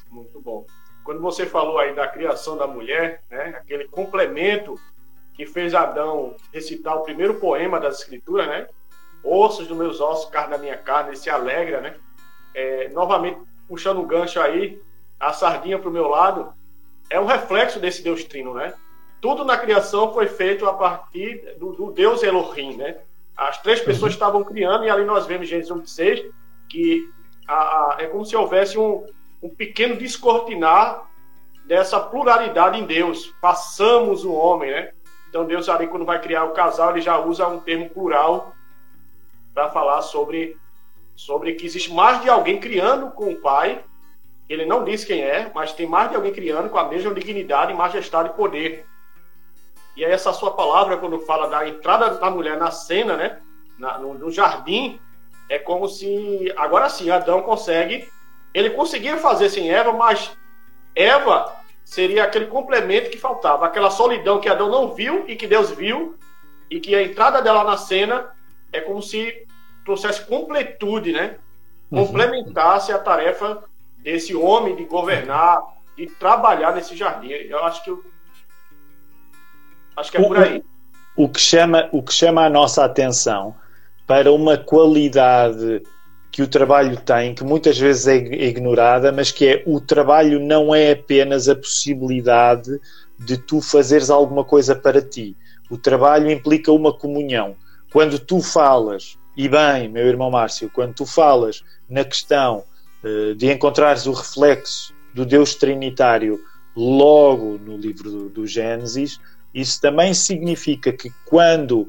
Muito 0.10 0.42
bom. 0.42 0.66
Quando 1.04 1.22
você 1.22 1.46
falou 1.46 1.80
aí 1.80 1.96
da 1.96 2.08
criação 2.08 2.58
da 2.58 2.68
mulher, 2.68 3.24
né, 3.30 3.56
aquele 3.58 3.88
complemento 3.88 4.80
que 5.34 5.46
fez 5.46 5.74
Adão 5.74 6.36
recitar 6.54 6.98
o 6.98 7.04
primeiro 7.04 7.36
poema 7.36 7.80
das 7.80 8.00
Escrituras, 8.00 8.46
né? 8.46 8.68
Ossos 9.24 9.68
dos 9.68 9.78
meus 9.78 10.02
ossos, 10.02 10.30
carne 10.30 10.52
da 10.52 10.58
minha 10.58 10.78
carne, 10.78 11.16
se 11.16 11.30
alegra, 11.30 11.80
né? 11.80 11.96
É, 12.54 12.90
novamente, 12.90 13.40
puxando 13.68 14.00
o 14.00 14.06
gancho 14.06 14.40
aí, 14.42 14.82
a 15.20 15.32
sardinha 15.32 15.80
para 15.80 15.90
o 15.90 15.94
meu 15.94 16.08
lado, 16.08 16.54
é 17.10 17.20
um 17.20 17.26
reflexo 17.26 17.80
desse 17.80 18.04
Deus 18.04 18.24
Trino, 18.24 18.54
né? 18.54 18.74
Tudo 19.22 19.44
na 19.44 19.58
criação 19.58 20.14
foi 20.14 20.28
feito 20.28 20.66
a 20.66 20.74
partir 20.74 21.56
do, 21.58 21.72
do 21.72 21.92
Deus 21.92 22.22
Elohim, 22.22 22.76
né? 22.78 22.98
As 23.48 23.62
três 23.62 23.80
pessoas 23.80 24.12
uhum. 24.12 24.18
estavam 24.18 24.44
criando 24.44 24.86
e 24.86 24.90
ali 24.90 25.06
nós 25.06 25.26
vemos 25.26 25.48
Gênesis 25.48 25.72
26 25.72 26.26
que 26.68 27.10
a, 27.48 27.56
a, 27.56 27.98
é 28.00 28.06
como 28.08 28.26
se 28.26 28.36
houvesse 28.36 28.78
um, 28.78 29.06
um 29.42 29.50
pequeno 29.50 29.96
descortinar 29.96 31.10
dessa 31.66 32.00
pluralidade 32.00 32.80
em 32.80 32.86
Deus. 32.86 33.34
Façamos 33.42 34.26
o 34.26 34.34
homem, 34.34 34.72
né? 34.72 34.92
Então 35.30 35.46
Deus 35.46 35.70
ali 35.70 35.88
quando 35.88 36.06
vai 36.06 36.20
criar 36.20 36.46
o 36.46 36.54
casal 36.54 36.92
ele 36.92 37.02
já 37.02 37.20
usa 37.20 37.48
um 37.48 37.60
termo 37.60 37.90
plural 37.90 38.54
para 39.54 39.70
falar 39.70 40.02
sobre 40.02 40.58
sobre 41.16 41.54
que 41.54 41.66
existe 41.66 41.94
mais 41.94 42.22
de 42.22 42.30
alguém 42.30 42.60
criando 42.60 43.12
com 43.12 43.32
o 43.32 43.36
Pai 43.36 43.84
ele 44.50 44.66
não 44.66 44.84
diz 44.84 45.06
quem 45.06 45.22
é, 45.22 45.52
mas 45.54 45.74
tem 45.74 45.86
mais 45.86 46.10
de 46.10 46.16
alguém 46.16 46.34
criando 46.34 46.70
com 46.70 46.80
a 46.80 46.90
mesma 46.90 47.14
dignidade, 47.14 47.72
majestade 47.72 48.30
e 48.30 48.34
poder. 48.34 48.84
E 49.96 50.06
aí 50.06 50.12
essa 50.12 50.34
sua 50.34 50.52
palavra, 50.52 50.98
quando 50.98 51.20
fala 51.20 51.48
da 51.48 51.68
entrada 51.68 52.12
da 52.12 52.30
mulher 52.30 52.58
na 52.58 52.72
cena, 52.72 53.16
né? 53.18 53.40
Na, 53.78 53.98
no, 53.98 54.14
no, 54.14 54.32
jardim, 54.32 55.00
é 55.50 55.58
como 55.58 55.88
se 55.88 56.54
agora 56.58 56.90
sim 56.90 57.10
Adão 57.10 57.42
consegue 57.42 58.10
Ele 58.54 58.72
conseguia 58.72 59.18
fazer 59.18 59.50
sem 59.50 59.72
Eva, 59.72 59.94
mas 59.94 60.36
Eva 60.94 61.56
seria 61.86 62.24
aquele 62.24 62.48
complemento 62.48 63.10
que 63.10 63.18
faltava, 63.18 63.66
aquela 63.66 63.90
solidão 63.90 64.40
que 64.40 64.50
Adão 64.50 64.70
não 64.70 64.94
viu 64.94 65.26
e 65.28 65.36
que 65.36 65.48
Deus 65.48 65.72
viu, 65.72 66.16
e 66.70 66.80
que 66.80 66.94
a 66.94 67.02
entrada 67.02 67.42
dela 67.42 67.64
na 67.64 67.78
cena 67.78 68.32
é 68.72 68.80
como 68.80 69.02
se 69.02 69.48
trouxesse 69.84 70.26
completude, 70.26 71.12
né? 71.12 71.38
Uhum. 71.90 72.06
Complementasse 72.06 72.92
a 72.92 73.00
tarefa 73.00 73.64
desse 73.98 74.36
homem 74.36 74.76
de 74.76 74.86
governar, 74.86 75.62
de 75.98 76.06
trabalhar 76.08 76.74
nesse 76.76 76.96
jardim. 76.96 77.30
Eu 77.30 77.64
acho 77.64 77.84
que. 77.84 77.92
Acho 80.00 80.12
que 80.12 80.18
é 80.18 80.22
por 80.22 80.38
aí. 80.38 80.64
O, 81.16 81.26
o 81.26 81.30
que 81.30 81.40
chama 81.40 81.90
o 81.92 82.02
que 82.02 82.14
chama 82.14 82.46
a 82.46 82.50
nossa 82.50 82.84
atenção 82.84 83.56
para 84.08 84.32
uma 84.32 84.58
qualidade 84.58 85.84
que 86.32 86.42
o 86.42 86.48
trabalho 86.48 86.98
tem, 86.98 87.34
que 87.34 87.44
muitas 87.44 87.78
vezes 87.78 88.08
é 88.08 88.16
ignorada, 88.16 89.12
mas 89.12 89.32
que 89.32 89.48
é 89.48 89.64
o 89.66 89.80
trabalho 89.80 90.40
não 90.40 90.74
é 90.74 90.92
apenas 90.92 91.50
a 91.50 91.56
possibilidade 91.56 92.80
de 93.18 93.38
tu 93.38 93.62
fazeres 93.62 94.10
alguma 94.10 94.44
coisa 94.44 94.76
para 94.76 95.02
ti. 95.02 95.36
O 95.70 95.78
trabalho 95.78 96.32
implica 96.32 96.72
uma 96.72 96.94
comunhão. 96.94 97.56
Quando 97.92 98.20
tu 98.20 98.42
falas, 98.42 99.18
e 99.36 99.50
bem, 99.50 99.90
meu 99.90 100.08
irmão 100.08 100.32
Márcio, 100.32 100.70
quando 100.74 100.94
tu 100.94 101.06
falas 101.06 101.64
na 101.90 102.04
questão 102.04 102.64
uh, 103.04 103.36
de 103.36 103.52
encontrares 103.52 104.06
o 104.06 104.14
reflexo 104.14 104.94
do 105.14 105.26
Deus 105.26 105.56
Trinitário 105.56 106.40
logo 106.76 107.58
no 107.58 107.76
livro 107.76 108.10
do, 108.10 108.30
do 108.30 108.48
Gênesis, 108.48 109.20
isso 109.54 109.80
também 109.82 110.14
significa 110.14 110.92
que 110.92 111.12
quando 111.26 111.82
uh, 111.82 111.88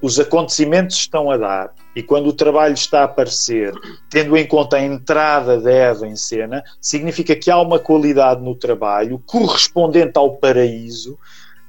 os 0.00 0.18
acontecimentos 0.20 0.96
estão 0.96 1.30
a 1.30 1.36
dar 1.36 1.74
e 1.94 2.02
quando 2.02 2.28
o 2.28 2.32
trabalho 2.32 2.74
está 2.74 3.00
a 3.00 3.04
aparecer, 3.04 3.72
tendo 4.10 4.36
em 4.36 4.46
conta 4.46 4.76
a 4.76 4.82
entrada 4.82 5.60
da 5.60 5.70
Eva 5.70 6.06
em 6.06 6.16
cena, 6.16 6.62
significa 6.80 7.36
que 7.36 7.50
há 7.50 7.60
uma 7.60 7.78
qualidade 7.78 8.42
no 8.42 8.54
trabalho 8.54 9.22
correspondente 9.26 10.12
ao 10.16 10.36
paraíso 10.36 11.18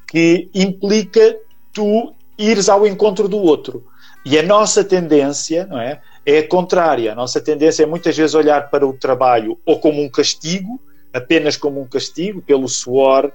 que 0.08 0.50
implica 0.54 1.38
tu 1.72 2.14
ires 2.38 2.70
ao 2.70 2.86
encontro 2.88 3.28
do 3.28 3.38
outro. 3.38 3.86
E 4.26 4.40
a 4.40 4.44
nossa 4.44 4.84
tendência, 4.84 5.68
não 5.68 5.80
é? 5.80 6.02
É 6.26 6.40
a 6.40 6.48
contrária. 6.48 7.12
A 7.12 7.16
nossa 7.16 7.40
tendência 7.40 7.84
é 7.84 7.86
muitas 7.86 8.18
vezes 8.18 8.34
olhar 8.34 8.70
para 8.72 8.88
o 8.88 8.94
trabalho 8.94 9.60
ou 9.64 9.80
como 9.80 10.02
um 10.02 10.10
castigo, 10.10 10.82
apenas 11.14 11.56
como 11.56 11.80
um 11.80 11.88
castigo, 11.88 12.42
pelo 12.42 12.68
suor, 12.68 13.32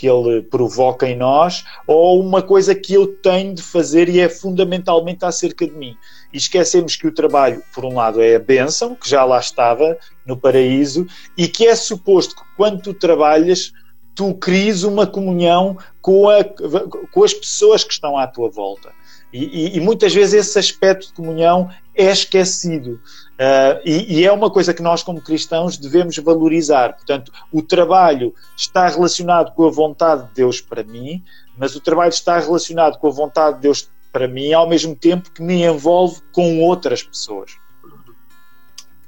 que 0.00 0.08
ele 0.08 0.40
provoca 0.40 1.06
em 1.06 1.14
nós, 1.14 1.62
ou 1.86 2.22
uma 2.22 2.40
coisa 2.40 2.74
que 2.74 2.94
eu 2.94 3.06
tenho 3.06 3.54
de 3.54 3.60
fazer 3.60 4.08
e 4.08 4.18
é 4.18 4.30
fundamentalmente 4.30 5.26
acerca 5.26 5.66
de 5.66 5.74
mim. 5.74 5.94
E 6.32 6.38
esquecemos 6.38 6.96
que 6.96 7.06
o 7.06 7.12
trabalho, 7.12 7.62
por 7.74 7.84
um 7.84 7.96
lado, 7.96 8.22
é 8.22 8.36
a 8.36 8.38
bênção, 8.38 8.94
que 8.94 9.06
já 9.06 9.26
lá 9.26 9.38
estava 9.38 9.98
no 10.24 10.38
paraíso, 10.38 11.06
e 11.36 11.46
que 11.46 11.66
é 11.66 11.76
suposto 11.76 12.34
que 12.34 12.40
quando 12.56 12.80
tu 12.80 12.94
trabalhas, 12.94 13.74
tu 14.14 14.32
cries 14.32 14.84
uma 14.84 15.06
comunhão 15.06 15.76
com, 16.00 16.30
a, 16.30 16.42
com 16.44 17.22
as 17.22 17.34
pessoas 17.34 17.84
que 17.84 17.92
estão 17.92 18.16
à 18.16 18.26
tua 18.26 18.48
volta. 18.48 18.90
E, 19.30 19.44
e, 19.44 19.76
e, 19.76 19.80
muitas 19.80 20.14
vezes 20.14 20.32
esse 20.32 20.58
aspecto 20.58 21.08
de 21.08 21.12
comunhão 21.12 21.70
é 22.00 22.10
esquecido. 22.10 23.00
Uh, 23.34 23.80
e, 23.84 24.20
e, 24.20 24.24
é 24.26 24.32
uma 24.32 24.50
coisa 24.50 24.72
que 24.72 24.82
nós, 24.82 25.02
como 25.02 25.20
cristãos, 25.20 25.76
devemos 25.76 26.16
valorizar. 26.18 26.94
Portanto, 26.94 27.32
o 27.52 27.62
trabalho 27.62 28.34
está 28.56 28.86
relacionado 28.88 29.54
com 29.54 29.66
a 29.66 29.70
vontade 29.70 30.26
de 30.28 30.34
Deus 30.34 30.60
para 30.60 30.82
mim, 30.82 31.22
mas 31.56 31.74
o 31.74 31.80
trabalho 31.80 32.10
está 32.10 32.38
relacionado 32.38 32.98
com 32.98 33.06
a 33.06 33.10
vontade 33.10 33.56
de 33.56 33.62
Deus 33.62 33.90
para 34.12 34.26
mim 34.26 34.52
ao 34.52 34.68
mesmo 34.68 34.94
tempo 34.96 35.30
que 35.30 35.42
me 35.42 35.62
envolve 35.62 36.20
com 36.32 36.60
outras 36.60 37.02
pessoas. 37.02 37.56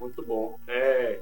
Muito 0.00 0.22
bom. 0.22 0.58
É, 0.68 1.20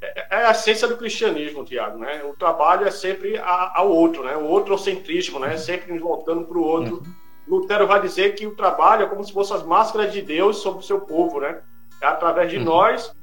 é, 0.00 0.26
é 0.30 0.46
a 0.46 0.50
essência 0.50 0.88
do 0.88 0.96
cristianismo, 0.96 1.64
Tiago. 1.64 1.98
Né? 1.98 2.22
O 2.24 2.34
trabalho 2.34 2.86
é 2.86 2.90
sempre 2.90 3.38
a, 3.38 3.78
ao 3.78 3.90
outro, 3.90 4.24
né? 4.24 4.36
o 4.36 4.44
outrocentrismo, 4.44 5.38
né? 5.38 5.56
sempre 5.56 5.92
nos 5.92 6.00
voltando 6.02 6.44
para 6.44 6.58
o 6.58 6.62
outro. 6.62 6.96
Uhum 6.96 7.25
Lutero 7.46 7.86
vai 7.86 8.00
dizer 8.00 8.34
que 8.34 8.46
o 8.46 8.54
trabalho 8.54 9.04
é 9.04 9.08
como 9.08 9.24
se 9.24 9.32
fossem 9.32 9.56
as 9.56 9.62
máscaras 9.62 10.12
de 10.12 10.20
Deus 10.20 10.58
sobre 10.58 10.80
o 10.80 10.82
seu 10.82 11.00
povo, 11.00 11.40
né? 11.40 11.60
É 12.00 12.06
através 12.06 12.50
de 12.50 12.58
uhum. 12.58 12.64
nós 12.64 13.14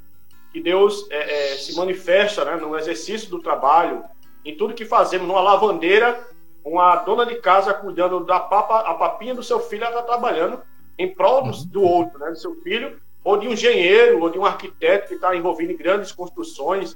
que 0.51 0.61
Deus 0.61 1.07
é, 1.09 1.53
é, 1.53 1.57
se 1.57 1.75
manifesta 1.75 2.45
né, 2.45 2.55
no 2.55 2.77
exercício 2.77 3.29
do 3.29 3.41
trabalho, 3.41 4.03
em 4.45 4.55
tudo 4.55 4.75
que 4.75 4.85
fazemos. 4.85 5.27
Numa 5.27 5.41
lavandeira, 5.41 6.27
uma 6.63 6.95
dona 6.97 7.25
de 7.25 7.35
casa 7.35 7.73
cuidando 7.73 8.23
da 8.23 8.39
papa, 8.39 8.81
a 8.81 8.93
papinha 8.93 9.33
do 9.33 9.41
seu 9.41 9.59
filho, 9.59 9.83
ela 9.83 9.99
está 9.99 10.03
trabalhando 10.03 10.61
em 10.97 11.11
prol 11.11 11.41
do, 11.43 11.49
uhum. 11.49 11.65
do 11.65 11.81
outro, 11.81 12.19
né, 12.19 12.29
do 12.29 12.37
seu 12.37 12.55
filho, 12.61 13.01
ou 13.23 13.37
de 13.37 13.47
um 13.47 13.53
engenheiro, 13.53 14.21
ou 14.21 14.29
de 14.29 14.37
um 14.37 14.45
arquiteto 14.45 15.07
que 15.07 15.15
está 15.15 15.35
envolvido 15.35 15.71
em 15.71 15.77
grandes 15.77 16.11
construções. 16.11 16.95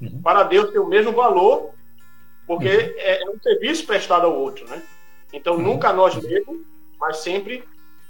Uhum. 0.00 0.20
Para 0.22 0.42
Deus 0.42 0.70
tem 0.70 0.80
o 0.80 0.86
mesmo 0.86 1.12
valor, 1.12 1.70
porque 2.46 2.68
uhum. 2.68 2.94
é, 2.98 3.22
é 3.22 3.30
um 3.30 3.40
serviço 3.40 3.86
prestado 3.86 4.26
ao 4.26 4.38
outro, 4.38 4.68
né? 4.68 4.82
Então, 5.32 5.54
uhum. 5.54 5.62
nunca 5.62 5.92
nós 5.92 6.14
mesmos, 6.16 6.60
mas 6.98 7.18
sempre 7.18 7.64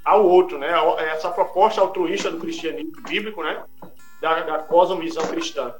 ao 0.04 0.24
outro, 0.24 0.58
né? 0.58 0.68
Essa 1.12 1.30
proposta 1.30 1.80
altruísta 1.80 2.30
do 2.30 2.38
cristianismo 2.38 3.02
bíblico, 3.02 3.42
né? 3.42 3.64
Da, 4.20 4.40
da 4.42 4.58
cosmovisão 4.60 5.26
cristã. 5.26 5.74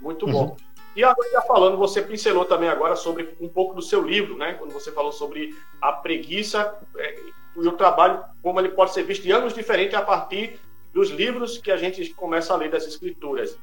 Muito 0.00 0.26
bom. 0.26 0.46
Uhum. 0.46 0.56
E 0.96 1.04
agora, 1.04 1.30
já 1.30 1.42
falando, 1.42 1.76
você 1.76 2.02
pincelou 2.02 2.44
também 2.44 2.68
agora 2.68 2.96
sobre 2.96 3.36
um 3.40 3.48
pouco 3.48 3.74
do 3.74 3.82
seu 3.82 4.02
livro, 4.02 4.36
né? 4.36 4.54
Quando 4.54 4.72
você 4.72 4.90
falou 4.90 5.12
sobre 5.12 5.56
a 5.80 5.92
preguiça 5.92 6.76
é, 6.96 7.20
e 7.56 7.68
o 7.68 7.72
trabalho, 7.72 8.24
como 8.42 8.58
ele 8.58 8.70
pode 8.70 8.92
ser 8.92 9.04
visto 9.04 9.24
em 9.24 9.30
ângulos 9.30 9.54
diferentes 9.54 9.94
a 9.94 10.02
partir 10.02 10.58
dos 10.92 11.10
livros 11.10 11.58
que 11.58 11.70
a 11.70 11.76
gente 11.76 12.12
começa 12.14 12.52
a 12.52 12.56
ler 12.56 12.70
das 12.70 12.84
escrituras. 12.84 13.56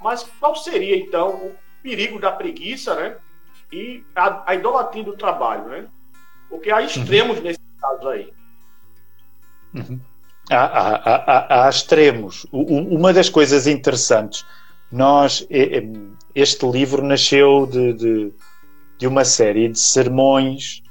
Mas 0.00 0.22
qual 0.40 0.56
seria, 0.56 0.96
então, 0.96 1.34
o 1.34 1.54
perigo 1.82 2.18
da 2.18 2.32
preguiça, 2.32 2.94
né? 2.94 3.18
E 3.70 4.02
a, 4.16 4.50
a 4.50 4.54
idolatria 4.54 5.04
do 5.04 5.16
trabalho, 5.16 5.64
né? 5.64 5.88
Porque 6.48 6.70
há 6.70 6.82
extremos 6.82 7.38
uhum. 7.38 7.42
nesses 7.44 7.62
casos 7.80 8.06
aí. 8.06 8.32
Uhum. 9.74 10.00
Há, 10.50 10.56
há, 10.56 10.96
há, 10.96 11.66
há, 11.66 11.68
extremos. 11.68 12.46
uma 12.50 13.12
das 13.12 13.28
coisas 13.28 13.66
interessantes, 13.66 14.46
nós, 14.90 15.46
este 16.34 16.66
livro 16.66 17.02
nasceu 17.02 17.66
de, 17.66 17.92
de, 17.92 18.32
de 18.96 19.06
uma 19.06 19.24
série 19.24 19.68
de 19.68 19.78
sermões 19.78 20.82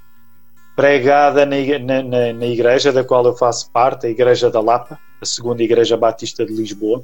pregada 0.76 1.44
na, 1.44 1.56
na, 2.04 2.34
na, 2.34 2.46
igreja 2.46 2.94
da 2.94 3.04
qual 3.04 3.26
eu 3.26 3.36
faço 3.36 3.72
parte, 3.72 4.06
a 4.06 4.10
Igreja 4.12 4.52
da 4.52 4.62
Lapa, 4.62 5.00
a 5.20 5.26
segunda 5.26 5.64
Igreja 5.64 5.98
Batista 5.98 6.46
de 6.46 6.54
Lisboa, 6.54 7.04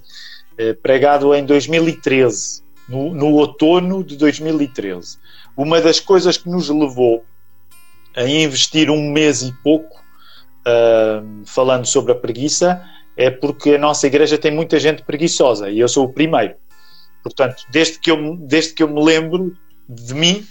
eh, 0.55 0.73
pregado 0.73 1.33
em 1.33 1.43
2013, 1.43 2.61
no, 2.87 3.11
no 3.15 3.31
outono 3.31 4.03
de 4.03 4.15
2013. 4.15 5.17
Uma 5.57 5.81
das 5.81 5.99
coisas 5.99 6.37
que 6.37 6.47
nos 6.47 6.69
levou 6.69 7.25
a 8.15 8.23
investir 8.23 8.89
um 8.89 9.11
mês 9.11 9.41
e 9.41 9.51
pouco 9.63 9.97
uh, 10.67 11.45
falando 11.45 11.85
sobre 11.85 12.11
a 12.11 12.15
preguiça 12.15 12.83
é 13.15 13.29
porque 13.29 13.75
a 13.75 13.77
nossa 13.77 14.07
igreja 14.07 14.37
tem 14.37 14.51
muita 14.51 14.79
gente 14.79 15.03
preguiçosa 15.03 15.69
e 15.69 15.79
eu 15.79 15.87
sou 15.87 16.05
o 16.05 16.13
primeiro. 16.13 16.55
Portanto, 17.21 17.63
desde 17.69 17.99
que 17.99 18.11
eu, 18.11 18.35
desde 18.37 18.73
que 18.73 18.83
eu 18.83 18.87
me 18.87 19.01
lembro 19.01 19.55
de 19.87 20.13
mim, 20.13 20.45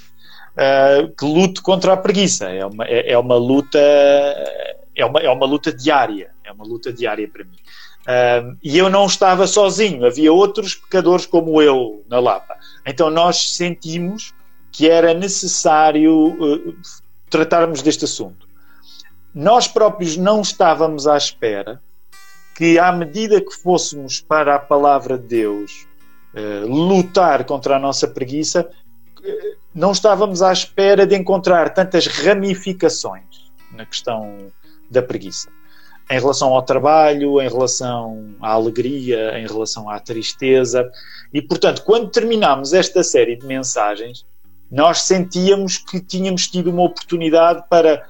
uh, 0.52 1.08
que 1.16 1.24
luto 1.24 1.62
contra 1.62 1.92
a 1.92 1.96
preguiça. 1.96 2.48
É 2.48 2.64
uma, 2.64 2.84
é, 2.84 3.12
é, 3.12 3.18
uma 3.18 3.36
luta 3.36 3.78
é 4.94 5.04
uma, 5.04 5.20
é 5.20 5.30
uma 5.30 5.46
luta 5.46 5.72
diária. 5.72 6.30
É 6.44 6.52
uma 6.52 6.64
luta 6.64 6.92
diária 6.92 7.28
para 7.28 7.44
mim. 7.44 7.56
Uh, 8.02 8.56
e 8.62 8.76
eu 8.76 8.90
não 8.90 9.06
estava 9.06 9.46
sozinho, 9.46 10.04
havia 10.04 10.32
outros 10.32 10.74
pecadores 10.74 11.24
como 11.24 11.62
eu 11.62 12.04
na 12.08 12.18
Lapa. 12.18 12.56
Então 12.84 13.10
nós 13.10 13.54
sentimos 13.54 14.34
que 14.72 14.88
era 14.88 15.14
necessário 15.14 16.12
uh, 16.12 16.76
tratarmos 17.32 17.80
deste 17.80 18.04
assunto. 18.04 18.46
Nós 19.34 19.66
próprios 19.66 20.18
não 20.18 20.42
estávamos 20.42 21.06
à 21.06 21.16
espera 21.16 21.82
que, 22.54 22.78
à 22.78 22.92
medida 22.92 23.40
que 23.40 23.54
fôssemos 23.54 24.20
para 24.20 24.54
a 24.54 24.58
palavra 24.58 25.16
de 25.16 25.26
Deus 25.26 25.86
eh, 26.34 26.64
lutar 26.66 27.44
contra 27.44 27.76
a 27.76 27.78
nossa 27.78 28.06
preguiça, 28.06 28.68
eh, 29.24 29.56
não 29.74 29.92
estávamos 29.92 30.42
à 30.42 30.52
espera 30.52 31.06
de 31.06 31.16
encontrar 31.16 31.72
tantas 31.72 32.06
ramificações 32.06 33.50
na 33.72 33.86
questão 33.86 34.52
da 34.90 35.02
preguiça. 35.02 35.48
Em 36.10 36.20
relação 36.20 36.52
ao 36.52 36.62
trabalho, 36.62 37.40
em 37.40 37.48
relação 37.48 38.34
à 38.42 38.50
alegria, 38.50 39.38
em 39.38 39.46
relação 39.46 39.88
à 39.88 39.98
tristeza. 39.98 40.90
E, 41.32 41.40
portanto, 41.40 41.82
quando 41.84 42.10
terminamos 42.10 42.74
esta 42.74 43.02
série 43.02 43.36
de 43.36 43.46
mensagens, 43.46 44.26
nós 44.72 45.02
sentíamos 45.02 45.76
que 45.76 46.00
tínhamos 46.00 46.48
tido 46.48 46.70
uma 46.70 46.84
oportunidade 46.84 47.62
para, 47.68 48.08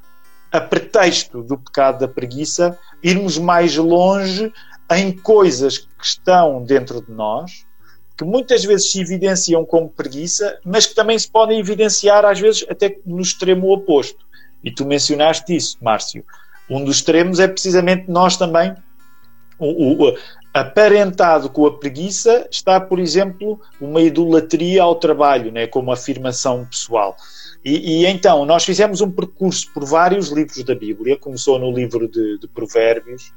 a 0.53 0.61
pretexto 0.61 1.43
do 1.43 1.59
pecado 1.59 1.99
da 1.99 2.07
preguiça, 2.07 2.79
irmos 3.03 3.37
mais 3.37 3.77
longe 3.77 4.53
em 4.93 5.11
coisas 5.11 5.79
que 5.79 5.89
estão 6.01 6.63
dentro 6.63 7.03
de 7.03 7.11
nós, 7.11 7.67
que 8.17 8.25
muitas 8.25 8.65
vezes 8.65 8.93
se 8.93 9.01
evidenciam 9.01 9.65
como 9.65 9.89
preguiça, 9.89 10.61
mas 10.65 10.87
que 10.87 10.95
também 10.95 11.19
se 11.19 11.29
podem 11.29 11.59
evidenciar, 11.59 12.25
às 12.25 12.39
vezes, 12.39 12.65
até 12.71 12.97
no 13.05 13.21
extremo 13.21 13.73
oposto. 13.73 14.25
E 14.63 14.71
tu 14.71 14.87
mencionaste 14.87 15.57
isso, 15.57 15.77
Márcio. 15.83 16.25
Um 16.71 16.85
dos 16.85 16.97
extremos 16.97 17.41
é 17.41 17.49
precisamente 17.49 18.09
nós 18.09 18.37
também. 18.37 18.73
O, 19.59 20.07
o, 20.07 20.17
aparentado 20.53 21.49
com 21.49 21.65
a 21.67 21.79
preguiça 21.79 22.47
está, 22.51 22.79
por 22.81 22.99
exemplo, 22.99 23.61
uma 23.81 24.03
idolatria 24.03 24.83
ao 24.83 24.95
trabalho, 24.97 25.51
né, 25.51 25.67
como 25.67 25.91
afirmação 25.91 26.67
pessoal. 26.67 27.17
E, 27.65 28.03
e, 28.03 28.07
então, 28.07 28.45
nós 28.45 28.65
fizemos 28.65 29.01
um 29.01 29.11
percurso 29.11 29.73
por 29.73 29.85
vários 29.85 30.29
livros 30.29 30.63
da 30.65 30.75
Bíblia, 30.75 31.17
começou 31.17 31.59
no 31.59 31.71
livro 31.71 32.07
de, 32.09 32.39
de 32.39 32.49
Provérbios, 32.49 33.33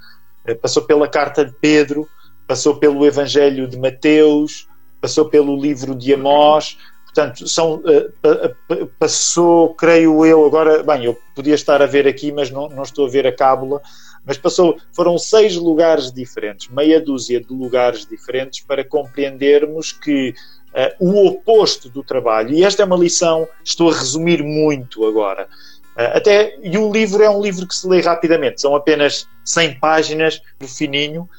eh, 0.46 0.56
passou 0.56 0.84
pela 0.84 1.08
carta 1.08 1.46
de 1.46 1.54
Pedro, 1.54 2.08
passou 2.48 2.76
pelo 2.76 3.06
Evangelho 3.06 3.68
de 3.68 3.78
Mateus, 3.78 4.68
passou 5.00 5.26
pelo 5.26 5.56
livro 5.56 5.96
de 5.96 6.14
Amós, 6.14 6.78
portanto, 7.06 7.48
são, 7.48 7.76
uh, 7.76 8.88
passou, 9.00 9.74
creio 9.76 10.26
eu, 10.26 10.46
agora, 10.46 10.84
bem, 10.84 11.06
eu 11.06 11.18
podia 11.36 11.56
estar 11.56 11.82
a 11.82 11.86
ver 11.86 12.08
aqui, 12.08 12.32
mas 12.32 12.52
não, 12.52 12.68
não 12.68 12.84
estou 12.84 13.06
a 13.06 13.10
ver 13.10 13.26
a 13.26 13.36
cábula, 13.36 13.82
mas 14.26 14.38
passou, 14.38 14.78
foram 14.92 15.18
seis 15.18 15.56
lugares 15.56 16.12
diferentes, 16.12 16.68
meia 16.70 17.00
dúzia 17.00 17.40
de 17.40 17.54
lugares 17.54 18.06
diferentes 18.06 18.62
para 18.62 18.84
compreendermos 18.84 19.92
que 19.92 20.34
uh, 20.74 21.06
o 21.06 21.28
oposto 21.28 21.90
do 21.90 22.04
trabalho, 22.04 22.54
e 22.54 22.64
esta 22.64 22.82
é 22.82 22.86
uma 22.86 22.98
lição, 22.98 23.48
estou 23.64 23.92
a 23.92 23.94
resumir 23.94 24.44
muito 24.44 25.06
agora, 25.06 25.48
uh, 25.96 26.18
até, 26.18 26.58
e 26.64 26.78
o 26.78 26.92
livro 26.92 27.22
é 27.22 27.30
um 27.30 27.42
livro 27.42 27.68
que 27.68 27.76
se 27.76 27.88
lê 27.88 28.02
rapidamente, 28.02 28.62
são 28.62 28.76
apenas 28.76 29.28
100 29.44 29.80
páginas, 29.80 30.42
do 30.60 30.68
fininho. 30.68 31.30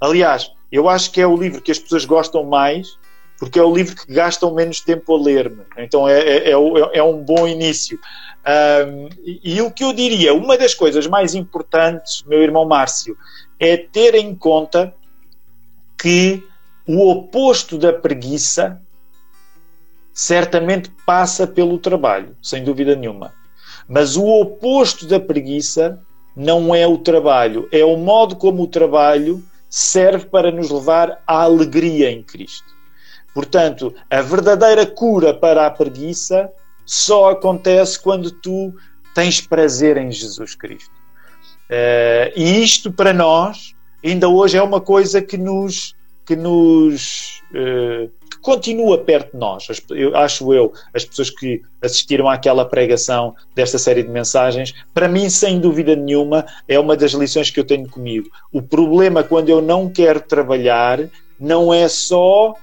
Aliás, 0.00 0.50
eu 0.70 0.88
acho 0.88 1.10
que 1.10 1.20
é 1.20 1.26
o 1.26 1.36
livro 1.36 1.60
que 1.60 1.72
as 1.72 1.78
pessoas 1.78 2.04
gostam 2.04 2.44
mais, 2.44 2.96
porque 3.38 3.58
é 3.58 3.62
o 3.62 3.74
livro 3.74 3.94
que 3.94 4.12
gastam 4.12 4.52
menos 4.52 4.80
tempo 4.80 5.14
a 5.14 5.22
ler-me. 5.22 5.62
Então 5.76 6.08
é, 6.08 6.20
é, 6.20 6.50
é, 6.50 6.52
é, 6.52 7.02
um 7.02 7.22
bom 7.22 7.46
início. 7.46 7.98
Um, 8.86 9.08
e, 9.24 9.56
e, 9.56 9.62
o 9.62 9.70
que 9.70 9.84
eu 9.84 9.92
diria, 9.92 10.34
uma 10.34 10.56
das 10.56 10.74
coisas 10.74 11.06
mais 11.06 11.34
importantes, 11.34 12.24
meu 12.26 12.42
irmão 12.42 12.66
Márcio, 12.66 13.16
é 13.58 13.76
ter 13.76 14.14
em 14.14 14.34
conta 14.34 14.94
que 15.96 16.42
o 16.86 17.10
oposto 17.10 17.76
da 17.78 17.92
preguiça 17.92 18.80
certamente 20.12 20.90
passa 21.06 21.46
pelo 21.46 21.78
trabalho, 21.78 22.34
sem 22.42 22.64
dúvida 22.64 22.96
nenhuma. 22.96 23.32
Mas 23.86 24.16
o 24.16 24.26
oposto 24.26 25.06
da 25.06 25.20
preguiça 25.20 26.00
não 26.34 26.74
é 26.74 26.86
o 26.86 26.98
trabalho, 26.98 27.68
é 27.70 27.84
o 27.84 27.96
modo 27.96 28.36
como 28.36 28.62
o 28.62 28.66
trabalho 28.66 29.42
serve 29.68 30.26
para 30.26 30.50
nos 30.50 30.70
levar 30.70 31.22
à 31.26 31.42
alegria 31.42 32.10
em 32.10 32.22
Cristo. 32.22 32.77
Portanto, 33.38 33.94
a 34.10 34.20
verdadeira 34.20 34.84
cura 34.84 35.32
para 35.32 35.64
a 35.64 35.70
preguiça 35.70 36.50
só 36.84 37.30
acontece 37.30 37.96
quando 37.96 38.32
tu 38.32 38.74
tens 39.14 39.40
prazer 39.40 39.96
em 39.96 40.10
Jesus 40.10 40.56
Cristo. 40.56 40.90
Uh, 41.70 42.34
e 42.34 42.60
isto 42.60 42.90
para 42.90 43.12
nós 43.12 43.76
ainda 44.04 44.28
hoje 44.28 44.56
é 44.56 44.62
uma 44.62 44.80
coisa 44.80 45.22
que 45.22 45.38
nos 45.38 45.94
que 46.26 46.34
nos 46.34 47.40
uh, 47.52 48.10
que 48.28 48.40
continua 48.40 48.98
perto 48.98 49.30
de 49.34 49.38
nós. 49.38 49.68
Eu, 49.90 50.16
acho 50.16 50.52
eu, 50.52 50.72
as 50.92 51.04
pessoas 51.04 51.30
que 51.30 51.62
assistiram 51.80 52.28
àquela 52.28 52.64
pregação 52.64 53.36
desta 53.54 53.78
série 53.78 54.02
de 54.02 54.08
mensagens, 54.08 54.74
para 54.92 55.06
mim, 55.06 55.30
sem 55.30 55.60
dúvida 55.60 55.94
nenhuma, 55.94 56.44
é 56.66 56.76
uma 56.76 56.96
das 56.96 57.12
lições 57.12 57.50
que 57.50 57.60
eu 57.60 57.64
tenho 57.64 57.88
comigo. 57.88 58.28
O 58.52 58.60
problema 58.60 59.22
quando 59.22 59.48
eu 59.48 59.62
não 59.62 59.88
quero 59.88 60.20
trabalhar 60.20 61.08
não 61.38 61.72
é 61.72 61.86
só 61.86 62.56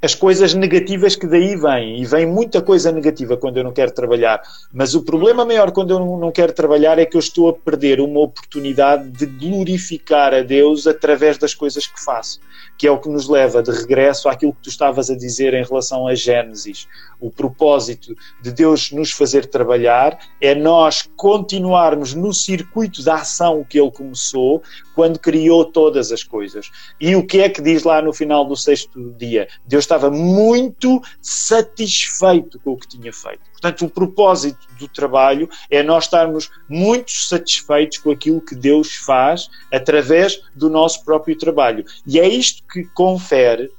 as 0.00 0.14
coisas 0.14 0.54
negativas 0.54 1.16
que 1.16 1.26
daí 1.26 1.56
vêm. 1.56 2.00
E 2.00 2.04
vem 2.04 2.26
muita 2.26 2.62
coisa 2.62 2.92
negativa 2.92 3.36
quando 3.36 3.56
eu 3.56 3.64
não 3.64 3.72
quero 3.72 3.90
trabalhar. 3.92 4.40
Mas 4.72 4.94
o 4.94 5.02
problema 5.02 5.44
maior 5.44 5.72
quando 5.72 5.90
eu 5.90 5.98
não 6.18 6.30
quero 6.30 6.52
trabalhar 6.52 6.98
é 6.98 7.06
que 7.06 7.16
eu 7.16 7.20
estou 7.20 7.48
a 7.48 7.52
perder 7.52 8.00
uma 8.00 8.20
oportunidade 8.20 9.08
de 9.10 9.26
glorificar 9.26 10.32
a 10.32 10.42
Deus 10.42 10.86
através 10.86 11.36
das 11.36 11.54
coisas 11.54 11.86
que 11.86 12.02
faço. 12.02 12.40
Que 12.78 12.86
é 12.86 12.90
o 12.90 12.98
que 12.98 13.08
nos 13.08 13.28
leva 13.28 13.62
de 13.62 13.70
regresso 13.70 14.28
àquilo 14.28 14.54
que 14.54 14.62
tu 14.62 14.68
estavas 14.70 15.10
a 15.10 15.16
dizer 15.16 15.52
em 15.52 15.64
relação 15.64 16.06
a 16.06 16.14
Gênesis. 16.14 16.86
O 17.20 17.30
propósito 17.30 18.16
de 18.40 18.52
Deus 18.52 18.92
nos 18.92 19.10
fazer 19.10 19.46
trabalhar 19.46 20.18
é 20.40 20.54
nós 20.54 21.08
continuarmos 21.16 22.14
no 22.14 22.32
circuito 22.32 23.02
da 23.02 23.16
ação 23.16 23.66
que 23.68 23.78
Ele 23.80 23.90
começou 23.90 24.62
quando 24.94 25.18
criou 25.18 25.64
todas 25.64 26.12
as 26.12 26.22
coisas. 26.22 26.70
E 27.00 27.14
o 27.16 27.26
que 27.26 27.40
é 27.40 27.48
que 27.48 27.60
diz 27.60 27.82
lá 27.82 28.00
no 28.00 28.12
final 28.12 28.44
do 28.44 28.56
sexto 28.56 29.12
dia? 29.12 29.48
Deus 29.66 29.84
estava 29.84 30.10
muito 30.10 31.02
satisfeito 31.20 32.58
com 32.60 32.72
o 32.72 32.76
que 32.76 32.88
tinha 32.88 33.12
feito. 33.12 33.42
Portanto, 33.60 33.84
o 33.84 33.90
propósito 33.90 34.68
do 34.78 34.86
trabalho 34.86 35.48
é 35.68 35.82
nós 35.82 36.04
estarmos 36.04 36.48
muito 36.68 37.10
satisfeitos 37.10 37.98
com 37.98 38.10
aquilo 38.10 38.40
que 38.40 38.54
Deus 38.54 38.94
faz 38.94 39.50
através 39.72 40.40
do 40.54 40.70
nosso 40.70 41.04
próprio 41.04 41.36
trabalho. 41.36 41.84
E 42.06 42.20
é 42.20 42.28
isto 42.28 42.62
que 42.72 42.84
confere, 42.94 43.70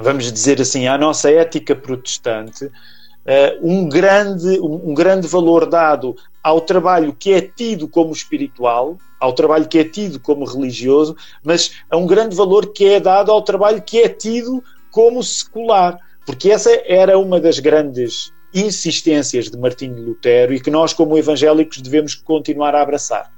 vamos 0.00 0.30
dizer 0.30 0.60
assim, 0.60 0.88
à 0.88 0.98
nossa 0.98 1.30
ética 1.30 1.76
protestante. 1.76 2.66
Uh, 2.66 3.56
um, 3.62 3.88
grande, 3.88 4.60
um, 4.60 4.90
um 4.90 4.94
grande 4.94 5.26
valor 5.28 5.64
dado 5.64 6.16
ao 6.42 6.60
trabalho 6.60 7.16
que 7.18 7.32
é 7.32 7.40
tido 7.40 7.88
como 7.88 8.12
espiritual, 8.12 8.98
ao 9.18 9.32
trabalho 9.32 9.66
que 9.66 9.78
é 9.78 9.84
tido 9.84 10.20
como 10.20 10.44
religioso, 10.44 11.16
mas 11.42 11.72
a 11.88 11.96
um 11.96 12.06
grande 12.06 12.36
valor 12.36 12.66
que 12.66 12.84
é 12.84 13.00
dado 13.00 13.32
ao 13.32 13.40
trabalho 13.40 13.80
que 13.80 14.02
é 14.02 14.08
tido 14.08 14.62
como 14.90 15.22
secular, 15.22 15.98
porque 16.26 16.50
essa 16.50 16.70
era 16.84 17.18
uma 17.18 17.40
das 17.40 17.58
grandes 17.58 18.33
insistências 18.54 19.50
de 19.50 19.58
Martinho 19.58 20.00
Lutero 20.00 20.54
e 20.54 20.60
que 20.60 20.70
nós, 20.70 20.92
como 20.92 21.18
evangélicos, 21.18 21.82
devemos 21.82 22.14
continuar 22.14 22.74
a 22.74 22.82
abraçar. 22.82 23.32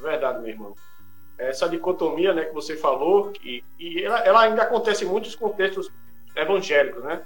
Verdade, 0.00 0.40
meu 0.40 0.50
irmão. 0.50 0.74
Essa 1.38 1.68
dicotomia 1.68 2.32
né, 2.32 2.44
que 2.46 2.54
você 2.54 2.76
falou, 2.76 3.32
e, 3.44 3.62
e 3.78 4.02
ela, 4.02 4.20
ela, 4.20 4.42
ainda 4.42 4.62
acontece 4.62 5.04
em 5.04 5.08
muitos 5.08 5.34
contextos 5.34 5.90
evangélicos. 6.34 7.02
Né? 7.04 7.20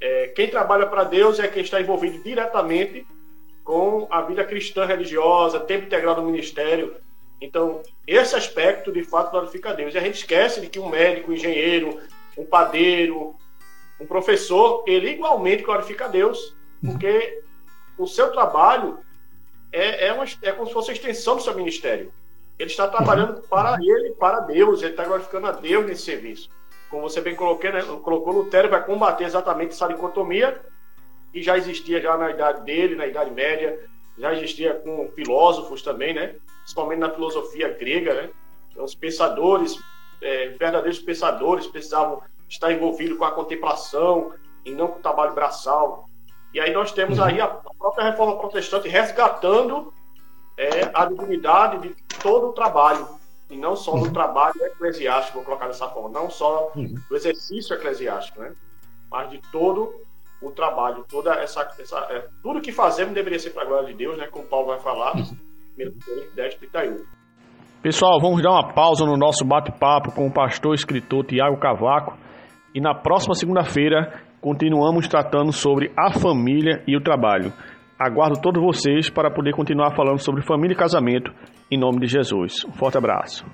É, 0.00 0.28
quem 0.28 0.48
trabalha 0.48 0.86
para 0.86 1.04
Deus 1.04 1.38
é 1.38 1.46
quem 1.46 1.62
está 1.62 1.80
envolvido 1.80 2.22
diretamente 2.22 3.06
com 3.62 4.06
a 4.10 4.22
vida 4.22 4.44
cristã 4.44 4.86
religiosa, 4.86 5.60
tempo 5.60 5.86
integral 5.86 6.14
do 6.14 6.22
ministério. 6.22 6.96
Então, 7.40 7.82
esse 8.06 8.34
aspecto, 8.34 8.90
de 8.90 9.04
fato, 9.04 9.30
glorifica 9.30 9.70
a 9.70 9.74
Deus. 9.74 9.94
E 9.94 9.98
a 9.98 10.00
gente 10.00 10.14
esquece 10.14 10.60
de 10.60 10.68
que 10.68 10.80
um 10.80 10.88
médico, 10.88 11.30
um 11.30 11.34
engenheiro, 11.34 12.00
um 12.36 12.44
padeiro, 12.44 13.36
um 14.00 14.06
professor, 14.06 14.84
ele 14.86 15.10
igualmente 15.10 15.62
glorifica 15.62 16.04
a 16.04 16.08
Deus, 16.08 16.56
porque 16.84 17.42
o 17.96 18.06
seu 18.06 18.30
trabalho 18.30 18.98
é, 19.72 20.06
é, 20.06 20.12
uma, 20.12 20.24
é 20.42 20.52
como 20.52 20.66
se 20.68 20.72
fosse 20.72 20.90
a 20.90 20.94
extensão 20.94 21.36
do 21.36 21.42
seu 21.42 21.54
ministério. 21.54 22.12
Ele 22.58 22.70
está 22.70 22.88
trabalhando 22.88 23.40
para 23.42 23.76
ele, 23.80 24.10
para 24.12 24.40
Deus, 24.40 24.82
ele 24.82 24.92
está 24.92 25.04
glorificando 25.04 25.46
a 25.46 25.52
Deus 25.52 25.86
nesse 25.86 26.02
serviço. 26.02 26.50
Como 26.90 27.02
você 27.02 27.20
bem 27.20 27.34
colocou, 27.34 27.70
né, 27.70 27.82
colocou 28.02 28.32
Lutero 28.32 28.70
vai 28.70 28.84
combater 28.84 29.24
exatamente 29.24 29.72
essa 29.72 29.88
dicotomia 29.88 30.60
que 31.32 31.42
já 31.42 31.56
existia 31.56 32.00
já 32.00 32.16
na 32.16 32.30
idade 32.30 32.62
dele, 32.64 32.96
na 32.96 33.06
Idade 33.06 33.30
Média, 33.30 33.78
já 34.16 34.32
existia 34.32 34.74
com 34.74 35.10
filósofos 35.14 35.82
também, 35.82 36.14
né? 36.14 36.36
Principalmente 36.62 36.98
na 36.98 37.10
filosofia 37.10 37.68
grega, 37.68 38.14
né? 38.14 38.30
Então, 38.70 38.84
os 38.84 38.94
pensadores 38.94 39.78
é, 40.20 40.48
verdadeiros 40.48 40.98
pensadores 40.98 41.66
precisavam 41.66 42.22
estar 42.48 42.72
envolvidos 42.72 43.18
com 43.18 43.24
a 43.24 43.30
contemplação 43.30 44.32
e 44.64 44.72
não 44.72 44.88
com 44.88 44.98
o 44.98 45.02
trabalho 45.02 45.34
braçal. 45.34 46.06
E 46.52 46.60
aí 46.60 46.72
nós 46.72 46.92
temos 46.92 47.20
aí 47.20 47.40
a 47.40 47.46
própria 47.46 48.10
reforma 48.10 48.38
protestante 48.38 48.88
resgatando 48.88 49.92
é, 50.56 50.90
a 50.92 51.04
dignidade 51.04 51.78
de 51.78 51.94
todo 52.20 52.48
o 52.48 52.52
trabalho, 52.52 53.06
e 53.50 53.56
não 53.56 53.76
só 53.76 53.96
do 53.96 54.12
trabalho 54.12 54.60
eclesiástico, 54.66 55.38
vou 55.38 55.44
colocar 55.44 55.68
dessa 55.68 55.88
forma, 55.88 56.08
não 56.08 56.28
só 56.28 56.70
do 56.74 57.16
exercício 57.16 57.74
eclesiástico, 57.74 58.40
né? 58.40 58.52
mas 59.10 59.30
de 59.30 59.40
todo 59.50 59.94
o 60.42 60.50
trabalho, 60.50 61.04
toda 61.08 61.32
essa, 61.34 61.62
essa 61.78 61.98
é, 62.10 62.28
tudo 62.42 62.60
que 62.60 62.72
fazemos 62.72 63.14
deveria 63.14 63.38
ser 63.38 63.50
para 63.50 63.62
a 63.62 63.66
glória 63.66 63.86
de 63.88 63.94
Deus, 63.94 64.18
né? 64.18 64.26
como 64.26 64.46
Paulo 64.46 64.66
vai 64.66 64.80
falar, 64.80 65.16
1 65.16 65.24
Coríntios 65.76 66.34
10, 66.34 66.54
31. 66.56 67.04
Pessoal, 67.80 68.20
vamos 68.20 68.42
dar 68.42 68.50
uma 68.50 68.72
pausa 68.74 69.06
no 69.06 69.16
nosso 69.16 69.44
bate-papo 69.44 70.12
com 70.12 70.26
o 70.26 70.32
pastor 70.32 70.72
e 70.72 70.74
escritor 70.74 71.24
Tiago 71.24 71.58
Cavaco 71.58 72.18
e 72.74 72.80
na 72.80 72.94
próxima 72.94 73.34
segunda-feira 73.34 74.22
continuamos 74.40 75.08
tratando 75.08 75.52
sobre 75.52 75.92
a 75.98 76.12
família 76.12 76.82
e 76.86 76.96
o 76.96 77.02
trabalho. 77.02 77.52
Aguardo 77.98 78.40
todos 78.40 78.62
vocês 78.62 79.10
para 79.10 79.30
poder 79.30 79.52
continuar 79.52 79.94
falando 79.96 80.20
sobre 80.20 80.42
família 80.42 80.74
e 80.74 80.78
casamento 80.78 81.32
em 81.70 81.78
nome 81.78 82.00
de 82.00 82.06
Jesus. 82.06 82.64
Um 82.64 82.72
forte 82.72 82.96
abraço. 82.96 83.44